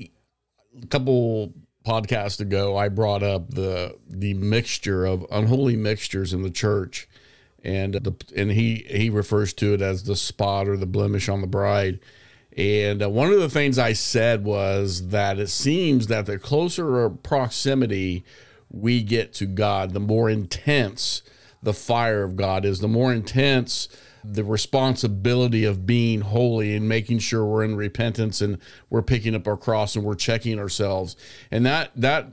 a 0.00 0.86
couple 0.86 1.52
podcasts 1.86 2.40
ago, 2.40 2.76
I 2.76 2.88
brought 2.88 3.22
up 3.22 3.50
the 3.50 3.96
the 4.08 4.34
mixture 4.34 5.06
of 5.06 5.24
unholy 5.30 5.76
mixtures 5.76 6.32
in 6.32 6.42
the 6.42 6.50
church, 6.50 7.08
and 7.62 7.94
the 7.94 8.14
and 8.34 8.50
he 8.50 8.84
he 8.88 9.08
refers 9.10 9.52
to 9.54 9.74
it 9.74 9.82
as 9.82 10.02
the 10.02 10.16
spot 10.16 10.68
or 10.68 10.76
the 10.76 10.86
blemish 10.86 11.28
on 11.28 11.40
the 11.40 11.46
bride. 11.46 12.00
And 12.56 13.02
uh, 13.02 13.10
one 13.10 13.32
of 13.32 13.38
the 13.38 13.48
things 13.48 13.78
I 13.78 13.92
said 13.92 14.44
was 14.44 15.08
that 15.08 15.38
it 15.38 15.48
seems 15.48 16.08
that 16.08 16.26
the 16.26 16.38
closer 16.38 17.08
proximity 17.10 18.24
we 18.70 19.02
get 19.02 19.32
to 19.34 19.46
God, 19.46 19.92
the 19.92 20.00
more 20.00 20.28
intense 20.28 21.22
the 21.62 21.74
fire 21.74 22.22
of 22.22 22.36
God 22.36 22.64
is, 22.64 22.80
the 22.80 22.88
more 22.88 23.12
intense 23.12 23.88
the 24.24 24.44
responsibility 24.44 25.64
of 25.64 25.86
being 25.86 26.20
holy 26.20 26.74
and 26.74 26.88
making 26.88 27.18
sure 27.18 27.44
we're 27.44 27.64
in 27.64 27.76
repentance 27.76 28.40
and 28.40 28.58
we're 28.90 29.02
picking 29.02 29.34
up 29.34 29.46
our 29.46 29.56
cross 29.56 29.96
and 29.96 30.04
we're 30.04 30.14
checking 30.14 30.58
ourselves. 30.58 31.16
And 31.50 31.64
that 31.66 31.92
that 31.96 32.28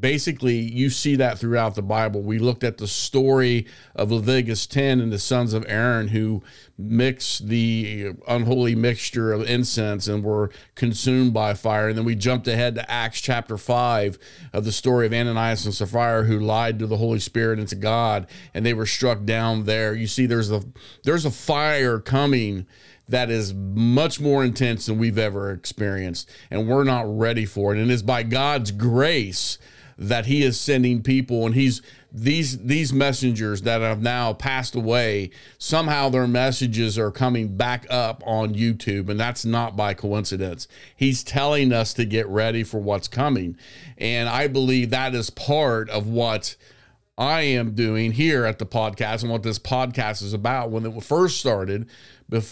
basically 0.00 0.56
you 0.56 0.90
see 0.90 1.16
that 1.16 1.38
throughout 1.38 1.74
the 1.74 1.82
Bible. 1.82 2.22
We 2.22 2.38
looked 2.38 2.64
at 2.64 2.78
the 2.78 2.86
story 2.86 3.66
of 3.94 4.10
Leviticus 4.10 4.66
10 4.66 5.00
and 5.00 5.10
the 5.10 5.18
sons 5.18 5.54
of 5.54 5.64
Aaron 5.68 6.08
who 6.08 6.42
mixed 6.76 7.48
the 7.48 8.12
unholy 8.28 8.74
mixture 8.74 9.32
of 9.32 9.48
incense 9.48 10.06
and 10.06 10.22
were 10.22 10.50
consumed 10.74 11.32
by 11.32 11.54
fire. 11.54 11.88
And 11.88 11.98
then 11.98 12.04
we 12.04 12.14
jumped 12.14 12.46
ahead 12.46 12.74
to 12.74 12.90
Acts 12.90 13.20
chapter 13.20 13.56
5 13.56 14.18
of 14.52 14.64
the 14.64 14.72
story 14.72 15.06
of 15.06 15.12
Ananias 15.12 15.64
and 15.64 15.74
Sapphira 15.74 16.24
who 16.24 16.38
lied 16.38 16.78
to 16.78 16.86
the 16.86 16.98
Holy 16.98 17.18
Spirit 17.18 17.58
and 17.58 17.68
to 17.68 17.76
God 17.76 18.26
and 18.54 18.64
they 18.64 18.74
were 18.74 18.86
struck 18.86 19.24
down 19.24 19.64
there. 19.64 19.94
You 19.94 20.06
see 20.06 20.26
there's 20.26 20.50
a 20.50 20.62
there's 21.04 21.24
a 21.24 21.30
fire 21.30 21.98
coming 21.98 22.66
that 23.08 23.30
is 23.30 23.54
much 23.54 24.20
more 24.20 24.44
intense 24.44 24.84
than 24.84 24.98
we've 24.98 25.18
ever 25.18 25.50
experienced 25.50 26.30
and 26.50 26.68
we're 26.68 26.84
not 26.84 27.06
ready 27.06 27.46
for 27.46 27.74
it 27.74 27.80
and 27.80 27.90
it's 27.90 28.02
by 28.02 28.22
God's 28.22 28.70
grace 28.70 29.56
that 29.98 30.26
he 30.26 30.44
is 30.44 30.58
sending 30.58 31.02
people 31.02 31.44
and 31.44 31.56
he's 31.56 31.82
these 32.12 32.58
these 32.58 32.92
messengers 32.92 33.62
that 33.62 33.80
have 33.80 34.00
now 34.00 34.32
passed 34.32 34.76
away 34.76 35.28
somehow 35.58 36.08
their 36.08 36.28
messages 36.28 36.96
are 36.96 37.10
coming 37.10 37.56
back 37.56 37.84
up 37.90 38.22
on 38.24 38.54
YouTube 38.54 39.08
and 39.08 39.18
that's 39.18 39.44
not 39.44 39.76
by 39.76 39.94
coincidence 39.94 40.68
he's 40.94 41.24
telling 41.24 41.72
us 41.72 41.92
to 41.92 42.04
get 42.04 42.26
ready 42.28 42.62
for 42.62 42.78
what's 42.78 43.08
coming 43.08 43.56
and 43.98 44.28
i 44.28 44.46
believe 44.46 44.90
that 44.90 45.14
is 45.14 45.30
part 45.30 45.90
of 45.90 46.06
what 46.06 46.56
I 47.18 47.40
am 47.40 47.74
doing 47.74 48.12
here 48.12 48.44
at 48.44 48.60
the 48.60 48.66
podcast 48.66 49.22
and 49.22 49.32
what 49.32 49.42
this 49.42 49.58
podcast 49.58 50.22
is 50.22 50.32
about. 50.32 50.70
When 50.70 50.86
it 50.86 51.02
first 51.02 51.40
started, 51.40 51.88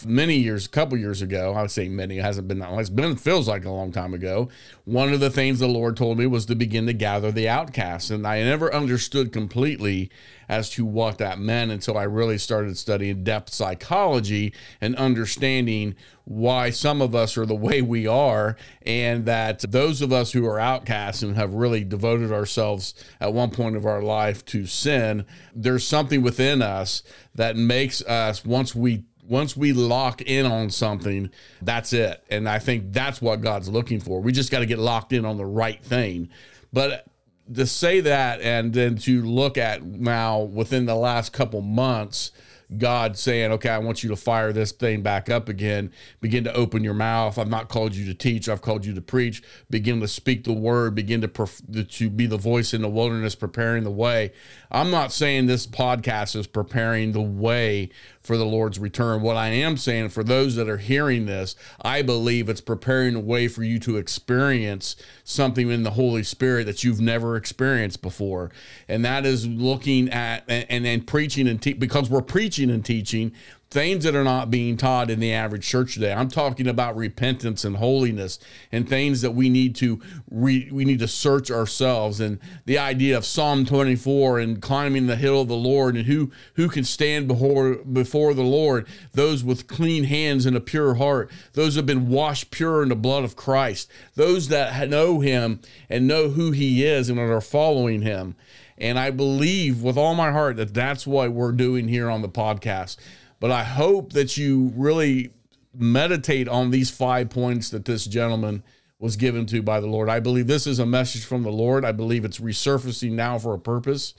many 0.07 0.37
years, 0.37 0.67
a 0.67 0.71
couple 0.71 0.97
years 0.97 1.21
ago, 1.21 1.53
I 1.55 1.61
would 1.61 1.71
say 1.71 1.89
many, 1.89 2.19
it 2.19 2.23
hasn't 2.23 2.49
been 2.49 2.61
that 2.61 2.71
long. 2.71 2.81
It's 2.81 2.89
been 2.89 3.15
feels 3.17 3.47
like 3.47 3.67
a 3.67 3.71
long 3.71 3.93
time 3.93 4.15
ago. 4.15 4.49
One 4.85 5.12
of 5.12 5.21
the 5.21 5.29
things 5.29 5.59
the 5.59 5.69
Lord 5.69 5.97
told 5.97 6.19
me 6.19 6.27
was 6.27 6.47
to 6.47 6.55
begin 6.55 6.87
to 6.87 6.95
gather 6.95 7.31
the 7.31 7.49
outcasts, 7.49 8.11
and 8.11 8.27
I 8.27 8.43
never 8.43 8.73
understood 8.73 9.33
completely 9.33 10.11
as 10.49 10.71
to 10.71 10.87
what 10.87 11.19
that 11.19 11.39
meant 11.39 11.73
until 11.73 11.99
I 11.99 12.05
really 12.05 12.39
started 12.39 12.79
studying 12.79 13.25
depth 13.25 13.53
psychology 13.53 14.55
and 14.81 14.97
understanding 14.97 15.97
why 16.25 16.71
some 16.71 17.03
of 17.03 17.15
us 17.15 17.37
are 17.37 17.47
the 17.47 17.55
way 17.55 17.83
we 17.83 18.07
are, 18.07 18.57
and 18.83 19.27
that 19.27 19.61
those 19.71 20.01
of 20.01 20.11
us 20.11 20.33
who 20.33 20.47
are 20.47 20.59
outcasts 20.59 21.23
and 21.23 21.37
have 21.37 21.53
really 21.53 21.85
devoted 21.85 22.33
ourselves 22.33 22.95
at 23.21 23.35
one 23.35 23.51
point 23.51 23.77
of 23.77 23.85
our 23.85 24.03
life 24.03 24.45
to 24.47 24.65
sin, 24.65 25.27
there's 25.55 25.87
something 25.87 26.23
within 26.23 26.62
us 26.62 27.03
that 27.35 27.57
makes 27.57 28.01
us 28.03 28.45
once 28.45 28.75
we 28.75 29.05
once 29.29 29.57
we 29.57 29.73
lock 29.73 30.23
in 30.23 30.47
on 30.47 30.71
something, 30.71 31.31
that's 31.62 31.93
it. 31.93 32.23
And 32.31 32.49
I 32.49 32.59
think 32.59 32.93
that's 32.93 33.21
what 33.21 33.41
God's 33.41 33.69
looking 33.69 34.01
for. 34.01 34.21
We 34.21 34.33
just 34.33 34.51
got 34.51 34.61
to 34.61 34.67
get 34.67 34.79
locked 34.79 35.12
in 35.12 35.25
on 35.25 35.37
the 35.37 35.47
right 35.47 35.83
thing. 35.83 36.31
But 36.73 37.07
to 37.55 37.67
say 37.67 38.01
that 38.01 38.41
and 38.41 38.73
then 38.73 38.97
to 38.97 39.23
look 39.23 39.57
at 39.57 39.83
now 39.83 40.41
within 40.41 40.87
the 40.87 40.97
last 40.97 41.33
couple 41.33 41.61
months, 41.61 42.33
God 42.77 43.17
saying, 43.17 43.53
okay, 43.53 43.69
I 43.69 43.79
want 43.79 44.03
you 44.03 44.11
to 44.11 44.17
fire 44.17 44.53
this 44.53 44.73
thing 44.73 45.03
back 45.03 45.31
up 45.31 45.49
again. 45.49 45.93
Begin 46.21 46.43
to 46.45 46.55
open 46.55 46.83
your 46.83 46.95
mouth. 46.95 47.39
I've 47.39 47.49
not 47.49 47.69
called 47.69 47.95
you 47.95 48.05
to 48.07 48.15
teach. 48.15 48.49
I've 48.49 48.62
called 48.62 48.85
you 48.85 48.93
to 48.95 49.01
preach. 49.01 49.43
Begin 49.71 50.01
to 50.01 50.09
speak 50.09 50.45
the 50.45 50.53
word. 50.53 50.95
Begin 50.95 51.21
to, 51.21 51.29
perf- 51.29 51.89
to 51.97 52.11
be 52.11 52.27
the 52.27 52.37
voice 52.37 52.75
in 52.75 52.83
the 52.83 52.89
wilderness, 52.89 53.37
preparing 53.37 53.85
the 53.85 53.91
way. 53.91 54.33
I'm 54.71 54.91
not 54.91 55.12
saying 55.12 55.47
this 55.47 55.67
podcast 55.67 56.35
is 56.35 56.49
preparing 56.49 57.12
the 57.12 57.21
way 57.23 57.91
for 58.27 58.37
the 58.37 58.45
Lord's 58.45 58.79
return. 58.79 59.23
What 59.23 59.37
I 59.37 59.49
am 59.49 59.77
saying 59.77 60.09
for 60.09 60.25
those 60.25 60.57
that 60.57 60.69
are 60.69 60.79
hearing 60.79 61.27
this, 61.27 61.55
I 61.81 62.03
believe 62.03 62.49
it's 62.49 62.61
preparing 62.61 63.15
a 63.15 63.21
way 63.21 63.47
for 63.47 63.62
you 63.62 63.79
to 63.81 63.97
experience 63.97 64.97
something 65.23 65.71
in 65.71 65.85
the 65.85 65.93
Holy 65.93 66.25
Spirit 66.25 66.65
that 66.67 66.83
you've 66.83 67.01
never 67.01 67.37
experienced 67.37 68.03
before. 68.03 68.51
And 68.89 69.05
that 69.05 69.25
is 69.25 69.47
looking 69.47 70.11
at 70.11 70.45
and, 70.49 70.87
and, 70.87 71.07
preaching 71.07 71.47
and 71.47 71.62
te- 71.62 71.75
because 71.75 72.11
we're 72.11 72.21
preaching 72.21 72.69
and 72.69 72.85
teaching 72.85 73.33
things 73.70 74.05
that 74.05 74.14
are 74.14 74.24
not 74.24 74.50
being 74.50 74.76
taught 74.76 75.11
in 75.11 75.18
the 75.18 75.33
average 75.33 75.66
church 75.66 75.94
today. 75.94 76.12
I'm 76.12 76.29
talking 76.29 76.68
about 76.68 76.96
repentance 76.96 77.64
and 77.64 77.76
holiness 77.76 78.38
and 78.70 78.88
things 78.88 79.22
that 79.22 79.33
we 79.33 79.48
need 79.48 79.74
to 79.76 80.00
re, 80.31 80.68
we 80.70 80.85
need 80.85 81.00
to 81.00 81.09
search 81.09 81.50
ourselves. 81.50 82.20
And 82.20 82.38
the 82.64 82.79
idea 82.79 83.16
of 83.16 83.24
Psalm 83.24 83.64
24 83.64 84.38
and 84.38 84.62
climbing 84.62 85.09
the 85.09 85.16
hill 85.16 85.40
of 85.40 85.48
the 85.48 85.57
Lord 85.57 85.96
and 85.96 86.07
who 86.07 86.31
who 86.55 86.68
can 86.68 86.85
stand 86.85 87.26
before 87.26 87.76
before 87.76 88.35
the 88.35 88.42
Lord? 88.42 88.87
Those 89.12 89.42
with 89.42 89.66
clean 89.66 90.05
hands 90.05 90.46
and 90.46 90.57
a 90.57 90.61
pure 90.61 90.94
heart. 90.94 91.31
Those 91.55 91.74
have 91.74 91.87
been 91.87 92.09
washed 92.09 92.52
pure 92.52 92.85
in 92.85 92.88
the 92.88 92.96
blood 92.96 93.24
of 93.24 93.35
Christ. 93.35 93.90
Those 94.14 94.48
that 94.48 94.88
know 94.88 95.20
him 95.20 95.61
and 95.90 96.07
know 96.07 96.29
who 96.29 96.52
he 96.52 96.85
is 96.85 97.09
and 97.09 97.18
are 97.18 97.40
following 97.40 98.02
him. 98.02 98.37
And 98.79 98.98
I 98.98 99.11
believe 99.11 99.83
with 99.83 99.96
all 99.96 100.14
my 100.14 100.31
heart 100.31 100.57
that 100.57 100.74
that's 100.74 101.07
what 101.07 101.33
we're 101.33 101.52
doing 101.52 101.88
here 101.88 102.11
on 102.11 102.22
the 102.22 102.29
podcast 102.29 102.96
but 103.40 103.51
I 103.51 103.64
hope 103.64 104.12
that 104.12 104.37
you 104.37 104.72
really 104.75 105.31
meditate 105.75 106.49
on 106.49 106.70
these 106.70 106.90
five 106.90 107.31
points 107.31 107.70
that 107.70 107.85
this 107.85 108.07
gentleman 108.07 108.62
was 108.99 109.16
given 109.16 109.46
to 109.46 109.62
by 109.62 109.81
the 109.81 109.87
Lord. 109.87 110.09
I 110.09 110.20
believe 110.20 110.46
this 110.46 110.66
is 110.66 110.79
a 110.79 110.87
message 110.87 111.25
from 111.25 111.42
the 111.42 111.53
Lord. 111.53 111.85
I 111.85 111.92
believe 111.92 112.25
it's 112.25 112.38
resurfacing 112.38 113.12
now 113.12 113.38
for 113.38 113.53
a 113.55 113.59
purpose. 113.59 114.14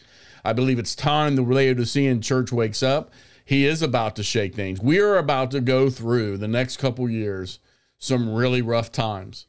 I 0.46 0.54
believe 0.54 0.78
it's 0.78 0.96
time 0.96 1.36
the 1.36 1.42
Laodicean 1.42 2.22
church 2.22 2.52
wakes 2.52 2.84
up. 2.84 3.12
He 3.44 3.66
is 3.66 3.82
about 3.82 4.16
to 4.18 4.24
shake 4.24 4.56
things. 4.56 4.80
We 4.80 5.00
are 5.00 5.18
about 5.18 5.52
to 5.52 5.62
go 5.62 5.90
through 5.90 6.38
the 6.38 6.48
next 6.48 6.78
couple 6.78 7.10
years 7.10 7.60
some 7.98 8.34
really 8.34 8.62
rough 8.62 8.92
times. 8.92 9.48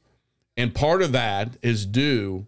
And 0.57 0.75
part 0.75 1.03
of 1.03 1.13
that 1.13 1.57
is 1.63 1.85
due 1.85 2.47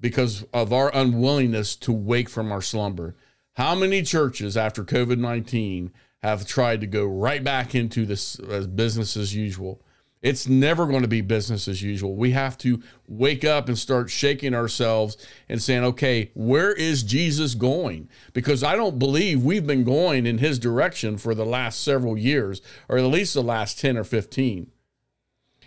because 0.00 0.44
of 0.52 0.72
our 0.72 0.94
unwillingness 0.94 1.76
to 1.76 1.92
wake 1.92 2.28
from 2.28 2.52
our 2.52 2.62
slumber. 2.62 3.16
How 3.54 3.74
many 3.74 4.02
churches 4.02 4.56
after 4.56 4.84
COVID 4.84 5.18
19 5.18 5.92
have 6.24 6.46
tried 6.46 6.80
to 6.80 6.86
go 6.86 7.04
right 7.04 7.44
back 7.44 7.74
into 7.74 8.06
this 8.06 8.38
as 8.38 8.66
business 8.66 9.14
as 9.14 9.34
usual. 9.34 9.82
It's 10.22 10.48
never 10.48 10.86
going 10.86 11.02
to 11.02 11.08
be 11.08 11.20
business 11.20 11.68
as 11.68 11.82
usual. 11.82 12.16
We 12.16 12.30
have 12.30 12.56
to 12.58 12.82
wake 13.06 13.44
up 13.44 13.68
and 13.68 13.76
start 13.78 14.08
shaking 14.08 14.54
ourselves 14.54 15.18
and 15.50 15.60
saying, 15.60 15.84
okay, 15.84 16.30
where 16.32 16.72
is 16.72 17.02
Jesus 17.02 17.54
going? 17.54 18.08
Because 18.32 18.64
I 18.64 18.74
don't 18.74 18.98
believe 18.98 19.42
we've 19.44 19.66
been 19.66 19.84
going 19.84 20.24
in 20.24 20.38
his 20.38 20.58
direction 20.58 21.18
for 21.18 21.34
the 21.34 21.44
last 21.44 21.84
several 21.84 22.16
years, 22.16 22.62
or 22.88 22.96
at 22.96 23.04
least 23.04 23.34
the 23.34 23.42
last 23.42 23.78
10 23.78 23.98
or 23.98 24.04
15. 24.04 24.70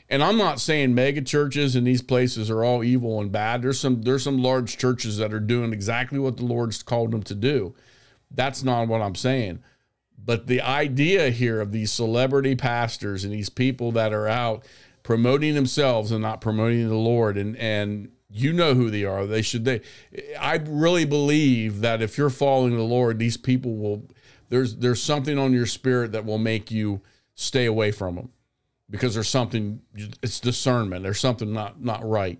And 0.10 0.24
I'm 0.24 0.40
not 0.40 0.60
saying 0.60 0.96
mega 0.96 1.22
churches 1.22 1.76
in 1.76 1.84
these 1.84 2.02
places 2.02 2.50
are 2.50 2.64
all 2.64 2.84
evil 2.84 3.22
and 3.22 3.32
bad. 3.32 3.62
There's 3.62 3.80
some 3.80 4.02
there's 4.02 4.24
some 4.24 4.42
large 4.42 4.80
churches 4.80 5.18
that 5.18 5.34
are 5.34 5.40
doing 5.40 5.72
exactly 5.72 6.18
what 6.18 6.38
the 6.38 6.46
Lord's 6.46 6.82
called 6.82 7.12
them 7.12 7.22
to 7.24 7.36
do. 7.36 7.76
That's 8.32 8.64
not 8.64 8.88
what 8.88 9.04
I'm 9.04 9.14
saying. 9.14 9.60
But 10.18 10.48
the 10.48 10.62
idea 10.62 11.30
here 11.30 11.62
of 11.62 11.72
these 11.72 11.92
celebrity 11.92 12.56
pastors 12.56 13.24
and 13.24 13.34
these 13.34 13.50
people 13.50 13.92
that 13.94 14.14
are 14.14 14.28
out 14.28 14.64
promoting 15.04 15.56
themselves 15.56 16.12
and 16.12 16.22
not 16.22 16.42
promoting 16.42 16.90
the 16.90 16.96
Lord 16.96 17.38
and 17.38 17.56
and 17.58 18.12
you 18.30 18.52
know 18.52 18.74
who 18.74 18.90
they 18.90 19.06
are. 19.06 19.26
They 19.26 19.42
should 19.42 19.64
they 19.64 19.82
I 20.40 20.56
really 20.56 21.06
believe 21.06 21.82
that 21.82 22.02
if 22.02 22.18
you're 22.18 22.30
following 22.30 22.76
the 22.76 22.84
Lord, 22.84 23.20
these 23.20 23.38
people 23.38 23.78
will 23.78 24.10
there's 24.50 24.76
there's 24.78 25.02
something 25.02 25.38
on 25.38 25.54
your 25.54 25.66
spirit 25.66 26.12
that 26.12 26.26
will 26.26 26.38
make 26.38 26.72
you 26.72 27.02
stay 27.36 27.66
away 27.66 27.92
from 27.92 28.16
them 28.16 28.30
because 28.90 29.14
there's 29.14 29.30
something 29.30 29.82
it's 30.22 30.40
discernment. 30.40 31.04
There's 31.04 31.20
something 31.20 31.54
not 31.54 31.82
not 31.82 32.08
right. 32.08 32.40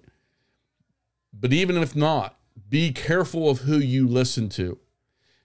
But 1.32 1.54
even 1.54 1.78
if 1.78 1.96
not 1.96 2.38
be 2.70 2.92
careful 2.92 3.50
of 3.50 3.60
who 3.60 3.78
you 3.78 4.08
listen 4.08 4.50
to 4.50 4.78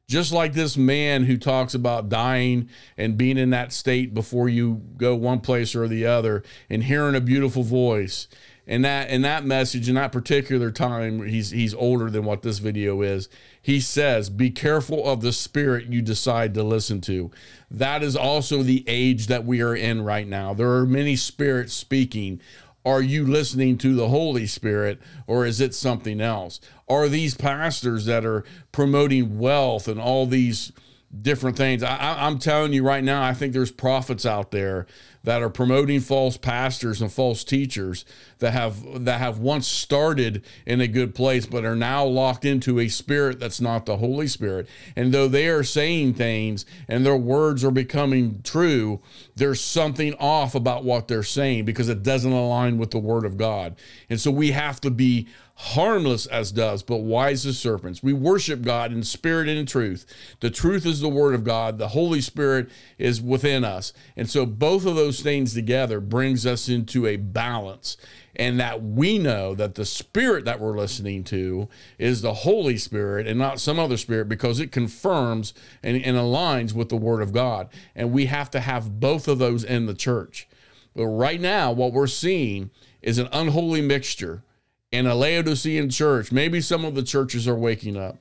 just 0.09 0.33
like 0.33 0.53
this 0.53 0.77
man 0.77 1.25
who 1.25 1.37
talks 1.37 1.75
about 1.75 2.09
dying 2.09 2.69
and 2.97 3.17
being 3.17 3.39
in 3.39 3.51
that 3.51 3.73
state 3.73 4.13
before 4.15 4.49
you 4.49 4.83
go 4.97 5.15
one 5.15 5.41
place 5.41 5.75
or 5.75 5.89
the 5.89 6.07
other 6.07 6.43
and 6.69 6.85
hearing 6.85 7.15
a 7.15 7.21
beautiful 7.21 7.63
voice. 7.63 8.29
And 8.67 8.85
that 8.85 9.11
in 9.11 9.23
that 9.23 9.45
message 9.45 9.89
in 9.89 9.97
that 9.97 10.13
particular 10.13 10.71
time 10.71 11.27
he's 11.27 11.51
he's 11.51 11.75
older 11.75 12.11
than 12.11 12.25
what 12.25 12.43
this 12.43 12.59
video 12.59 13.03
is. 13.03 13.29
He 13.61 13.81
says 13.81 14.31
be 14.31 14.51
careful 14.51 15.09
of 15.09 15.21
the 15.21 15.33
spirit 15.33 15.87
you 15.87 16.01
decide 16.01 16.55
to 16.55 16.63
listen 16.63 17.01
to. 17.03 17.31
That 17.71 18.03
is 18.03 18.15
also 18.15 18.63
the 18.63 18.85
age 18.87 19.27
that 19.27 19.45
we 19.45 19.63
are 19.63 19.75
in 19.75 20.03
right 20.03 20.29
now. 20.29 20.55
There 20.55 20.71
are 20.71 20.87
many 20.87 21.17
spirits 21.17 21.73
speaking 21.73 22.41
are 22.85 23.03
you 23.03 23.27
listening 23.27 23.79
to 23.79 23.95
the 23.95 24.09
holy 24.09 24.47
spirit 24.47 25.01
or 25.27 25.47
is 25.47 25.61
it 25.61 25.75
something 25.75 26.21
else? 26.21 26.61
Are 26.89 27.09
these 27.09 27.35
pastors 27.35 28.07
that 28.07 28.25
are 28.25 28.45
promoting 28.73 29.39
wealth 29.39 29.89
and 29.89 30.01
all 30.01 30.27
these 30.27 30.73
different 31.21 31.57
things? 31.57 31.83
I, 31.83 32.27
i'm 32.27 32.39
telling 32.39 32.73
you 32.73 32.83
right 32.83 33.05
now 33.05 33.23
i 33.23 33.35
think 33.35 33.53
there's 33.53 33.71
prophets 33.71 34.25
out 34.25 34.51
there 34.51 34.87
that 35.25 35.43
are 35.43 35.51
promoting 35.51 36.01
false 36.01 36.37
pastors 36.37 37.01
and 37.01 37.13
false 37.13 37.45
teachers 37.45 38.05
that 38.39 38.53
have 38.53 39.05
that 39.05 39.19
have 39.19 39.39
once 39.39 39.67
started 39.67 40.45
in 40.67 40.81
a 40.81 40.89
good 40.89 41.15
place 41.15 41.47
but 41.47 41.65
are 41.65 41.77
now 41.77 42.05
locked 42.05 42.45
into 42.45 42.81
a 42.81 42.89
spirit 42.89 43.39
that's 43.39 43.61
not 43.61 43.87
the 43.87 43.99
Holy 43.99 44.27
Spirit. 44.27 44.69
And 44.97 45.13
though 45.13 45.29
they 45.29 45.49
are 45.49 45.63
saying 45.63 46.15
things 46.15 46.67
and 46.89 47.07
their 47.07 47.17
words 47.17 47.65
are 47.65 47.71
becoming 47.71 48.41
true, 48.43 49.01
there's 49.37 49.61
something 49.61 50.15
off 50.15 50.55
about 50.55 50.85
what 50.85 51.09
they're 51.09 51.23
saying 51.23 51.65
because 51.65 51.89
it 51.89 52.03
doesn't 52.03 52.33
align 52.33 52.79
with 52.79 52.91
the 52.91 52.99
word 52.99 53.25
of 53.25 53.37
God. 53.37 53.77
And 54.11 54.21
so 54.21 54.31
we 54.31 54.51
have 54.51 54.81
to 54.81 54.91
be 54.91 55.29
harmless 55.55 56.27
as 56.27 56.51
doves, 56.51 56.83
but 56.83 56.99
wise 56.99 57.47
as 57.47 57.59
serpents. 57.59 58.03
We 58.03 58.13
worship 58.13 58.63
God 58.63 58.93
in 58.93 59.03
spirit 59.03 59.49
and 59.49 59.59
in 59.59 59.67
truth. 59.67 60.07
The 60.41 60.51
truth 60.51 60.85
is 60.87 61.01
the 61.01 61.09
word 61.09 61.35
of 61.35 61.45
God. 61.45 61.79
The 61.79 61.89
Holy 61.89 62.21
Spirit 62.21 62.69
is 62.99 63.21
within 63.21 63.65
us. 63.65 63.93
And 64.17 64.29
so 64.29 64.45
both 64.45 64.87
of 64.87 64.97
those 64.97 65.12
things 65.21 65.55
together 65.55 66.01
brings 66.01 66.47
us 66.47 66.69
into 66.69 67.07
a 67.07 67.17
balance 67.17 67.97
and 68.37 68.59
that 68.61 68.83
we 68.83 69.19
know 69.19 69.55
that 69.55 69.75
the 69.75 69.85
spirit 69.85 70.45
that 70.45 70.59
we're 70.59 70.77
listening 70.77 71.23
to 71.25 71.69
is 71.99 72.23
the 72.23 72.33
Holy 72.33 72.79
Spirit 72.79 73.27
and 73.27 73.39
not 73.39 73.61
some 73.61 73.79
other 73.79 73.97
spirit 73.97 74.29
because 74.29 74.59
it 74.59 74.73
confirms 74.73 75.53
and, 75.83 76.03
and 76.03 76.17
aligns 76.17 76.73
with 76.73 76.89
the 76.89 76.97
Word 76.97 77.21
of 77.21 77.33
God. 77.33 77.69
And 77.95 78.13
we 78.13 78.27
have 78.27 78.51
to 78.53 78.61
have 78.61 79.01
both 79.01 79.29
of 79.29 79.39
those 79.39 79.65
in 79.65 79.87
the 79.87 79.95
church. 79.95 80.49
But 80.95 81.07
right 81.07 81.41
now, 81.41 81.73
what 81.73 81.93
we're 81.93 82.07
seeing 82.07 82.71
is 83.03 83.19
an 83.19 83.29
unholy 83.33 83.83
mixture 83.83 84.43
in 84.91 85.07
a 85.07 85.15
Laodicean 85.15 85.91
church. 85.91 86.33
Maybe 86.33 86.61
some 86.61 86.85
of 86.85 86.95
the 86.95 87.03
churches 87.03 87.47
are 87.47 87.55
waking 87.55 87.97
up. 87.97 88.19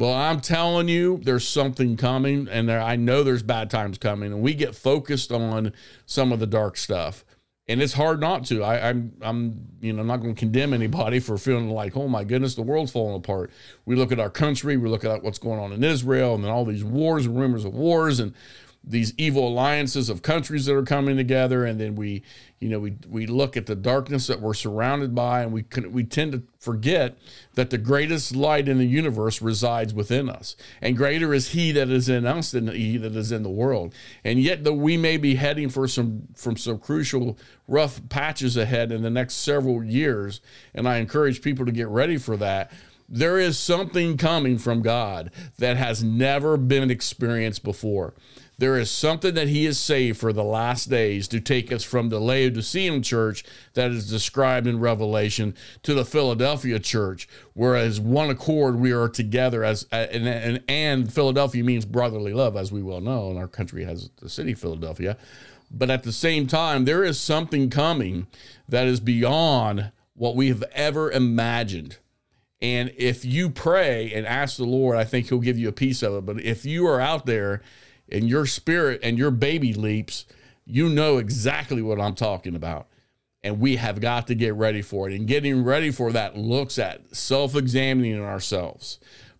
But 0.00 0.14
I'm 0.14 0.40
telling 0.40 0.88
you, 0.88 1.20
there's 1.24 1.46
something 1.46 1.98
coming, 1.98 2.48
and 2.48 2.66
there, 2.66 2.80
I 2.80 2.96
know 2.96 3.22
there's 3.22 3.42
bad 3.42 3.68
times 3.68 3.98
coming, 3.98 4.32
and 4.32 4.40
we 4.40 4.54
get 4.54 4.74
focused 4.74 5.30
on 5.30 5.74
some 6.06 6.32
of 6.32 6.40
the 6.40 6.46
dark 6.46 6.78
stuff, 6.78 7.22
and 7.68 7.82
it's 7.82 7.92
hard 7.92 8.18
not 8.18 8.46
to. 8.46 8.62
I, 8.62 8.76
am 8.78 9.12
I'm, 9.20 9.28
I'm, 9.28 9.66
you 9.82 9.92
know, 9.92 10.00
I'm 10.00 10.06
not 10.06 10.22
going 10.22 10.34
to 10.34 10.38
condemn 10.38 10.72
anybody 10.72 11.20
for 11.20 11.36
feeling 11.36 11.68
like, 11.68 11.98
oh 11.98 12.08
my 12.08 12.24
goodness, 12.24 12.54
the 12.54 12.62
world's 12.62 12.92
falling 12.92 13.16
apart. 13.16 13.50
We 13.84 13.94
look 13.94 14.10
at 14.10 14.18
our 14.18 14.30
country, 14.30 14.78
we 14.78 14.88
look 14.88 15.04
at 15.04 15.22
what's 15.22 15.38
going 15.38 15.60
on 15.60 15.70
in 15.70 15.84
Israel, 15.84 16.34
and 16.34 16.42
then 16.42 16.50
all 16.50 16.64
these 16.64 16.82
wars 16.82 17.26
and 17.26 17.38
rumors 17.38 17.66
of 17.66 17.74
wars, 17.74 18.20
and 18.20 18.32
these 18.82 19.12
evil 19.18 19.48
alliances 19.48 20.08
of 20.08 20.22
countries 20.22 20.64
that 20.64 20.74
are 20.74 20.82
coming 20.82 21.16
together 21.16 21.66
and 21.66 21.78
then 21.78 21.94
we 21.94 22.22
you 22.60 22.68
know 22.68 22.78
we 22.78 22.94
we 23.08 23.26
look 23.26 23.54
at 23.54 23.66
the 23.66 23.74
darkness 23.74 24.26
that 24.26 24.40
we're 24.40 24.54
surrounded 24.54 25.14
by 25.14 25.42
and 25.42 25.52
we 25.52 25.62
can, 25.62 25.92
we 25.92 26.02
tend 26.02 26.32
to 26.32 26.42
forget 26.58 27.18
that 27.54 27.68
the 27.68 27.76
greatest 27.76 28.34
light 28.34 28.68
in 28.68 28.78
the 28.78 28.86
universe 28.86 29.42
resides 29.42 29.92
within 29.92 30.30
us 30.30 30.56
and 30.80 30.96
greater 30.96 31.34
is 31.34 31.50
he 31.50 31.72
that 31.72 31.90
is 31.90 32.08
in 32.08 32.24
us 32.24 32.52
than 32.52 32.68
he 32.68 32.96
that 32.96 33.14
is 33.14 33.30
in 33.30 33.42
the 33.42 33.50
world 33.50 33.94
and 34.24 34.40
yet 34.40 34.64
though 34.64 34.72
we 34.72 34.96
may 34.96 35.18
be 35.18 35.34
heading 35.34 35.68
for 35.68 35.86
some 35.86 36.22
from 36.34 36.56
some 36.56 36.78
crucial 36.78 37.36
rough 37.68 38.00
patches 38.08 38.56
ahead 38.56 38.90
in 38.90 39.02
the 39.02 39.10
next 39.10 39.34
several 39.34 39.84
years 39.84 40.40
and 40.74 40.88
I 40.88 40.96
encourage 40.96 41.42
people 41.42 41.66
to 41.66 41.72
get 41.72 41.88
ready 41.88 42.16
for 42.16 42.36
that 42.38 42.72
there 43.10 43.40
is 43.40 43.58
something 43.58 44.16
coming 44.16 44.56
from 44.56 44.82
God 44.82 45.32
that 45.58 45.76
has 45.76 46.02
never 46.02 46.56
been 46.56 46.92
experienced 46.92 47.64
before. 47.64 48.14
There 48.60 48.76
is 48.76 48.90
something 48.90 49.32
that 49.36 49.48
he 49.48 49.64
has 49.64 49.78
saved 49.78 50.20
for 50.20 50.34
the 50.34 50.44
last 50.44 50.90
days 50.90 51.26
to 51.28 51.40
take 51.40 51.72
us 51.72 51.82
from 51.82 52.10
the 52.10 52.20
Laodicean 52.20 53.02
church 53.02 53.42
that 53.72 53.90
is 53.90 54.10
described 54.10 54.66
in 54.66 54.78
Revelation 54.78 55.54
to 55.82 55.94
the 55.94 56.04
Philadelphia 56.04 56.78
church, 56.78 57.26
whereas 57.54 57.98
one 57.98 58.28
accord 58.28 58.76
we 58.78 58.92
are 58.92 59.08
together 59.08 59.64
as 59.64 59.86
and, 59.90 60.28
and, 60.28 60.62
and 60.68 61.10
Philadelphia 61.10 61.64
means 61.64 61.86
brotherly 61.86 62.34
love, 62.34 62.54
as 62.54 62.70
we 62.70 62.82
well 62.82 63.00
know, 63.00 63.30
and 63.30 63.38
our 63.38 63.48
country 63.48 63.82
has 63.84 64.10
the 64.20 64.28
city 64.28 64.52
Philadelphia. 64.52 65.16
But 65.70 65.88
at 65.88 66.02
the 66.02 66.12
same 66.12 66.46
time, 66.46 66.84
there 66.84 67.02
is 67.02 67.18
something 67.18 67.70
coming 67.70 68.26
that 68.68 68.86
is 68.86 69.00
beyond 69.00 69.90
what 70.12 70.36
we 70.36 70.48
have 70.48 70.64
ever 70.74 71.10
imagined. 71.10 71.96
And 72.60 72.92
if 72.98 73.24
you 73.24 73.48
pray 73.48 74.12
and 74.12 74.26
ask 74.26 74.58
the 74.58 74.64
Lord, 74.64 74.98
I 74.98 75.04
think 75.04 75.30
He'll 75.30 75.38
give 75.38 75.58
you 75.58 75.70
a 75.70 75.72
piece 75.72 76.02
of 76.02 76.12
it. 76.12 76.26
But 76.26 76.42
if 76.42 76.66
you 76.66 76.86
are 76.86 77.00
out 77.00 77.24
there 77.24 77.62
and 78.10 78.28
your 78.28 78.46
spirit 78.46 79.00
and 79.02 79.18
your 79.18 79.30
baby 79.30 79.74
leaps, 79.74 80.26
you 80.64 80.88
know 80.88 81.18
exactly 81.18 81.82
what 81.82 82.00
I'm 82.00 82.14
talking 82.14 82.54
about. 82.54 82.88
And 83.42 83.58
we 83.58 83.76
have 83.76 84.00
got 84.00 84.26
to 84.26 84.34
get 84.34 84.54
ready 84.54 84.82
for 84.82 85.08
it. 85.08 85.16
And 85.16 85.26
getting 85.26 85.64
ready 85.64 85.90
for 85.90 86.12
that 86.12 86.36
looks 86.36 86.78
at 86.78 87.16
self 87.16 87.56
examining 87.56 88.20
ourselves, 88.20 88.98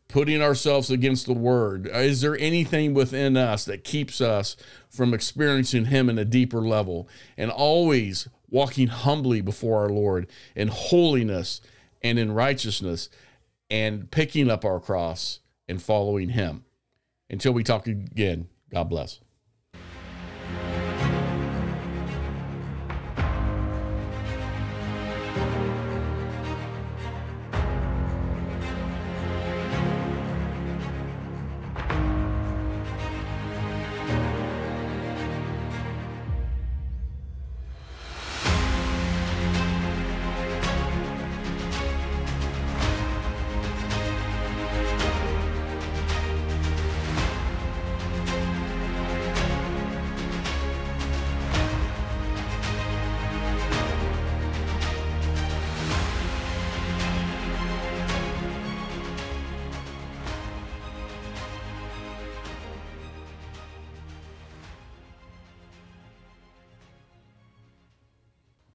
putting 0.09 0.41
ourselves 0.41 0.91
against 0.91 1.27
the 1.27 1.35
word. 1.35 1.87
Is 1.87 2.23
there 2.23 2.39
anything 2.39 2.95
within 2.95 3.37
us 3.37 3.67
that 3.67 3.85
keeps 3.85 4.21
us 4.21 4.57
from 4.89 5.13
experiencing 5.13 5.87
Him 5.87 6.09
in 6.09 6.19
a 6.19 6.25
deeper 6.25 6.63
level? 6.63 7.09
And 7.37 7.51
always 7.51 8.27
walking 8.49 8.89
humbly 8.89 9.43
before 9.43 9.83
our 9.83 9.91
Lord 9.91 10.27
in 10.57 10.69
holiness 10.69 11.61
and 12.03 12.19
in 12.19 12.33
righteousness 12.33 13.11
and 13.71 14.11
picking 14.11 14.51
up 14.51 14.65
our 14.65 14.81
cross 14.81 15.41
and 15.69 15.81
following 15.81 16.31
Him. 16.31 16.65
Until 17.29 17.53
we 17.53 17.63
talk 17.63 17.87
again, 17.87 18.49
God 18.73 18.89
bless. 18.89 19.21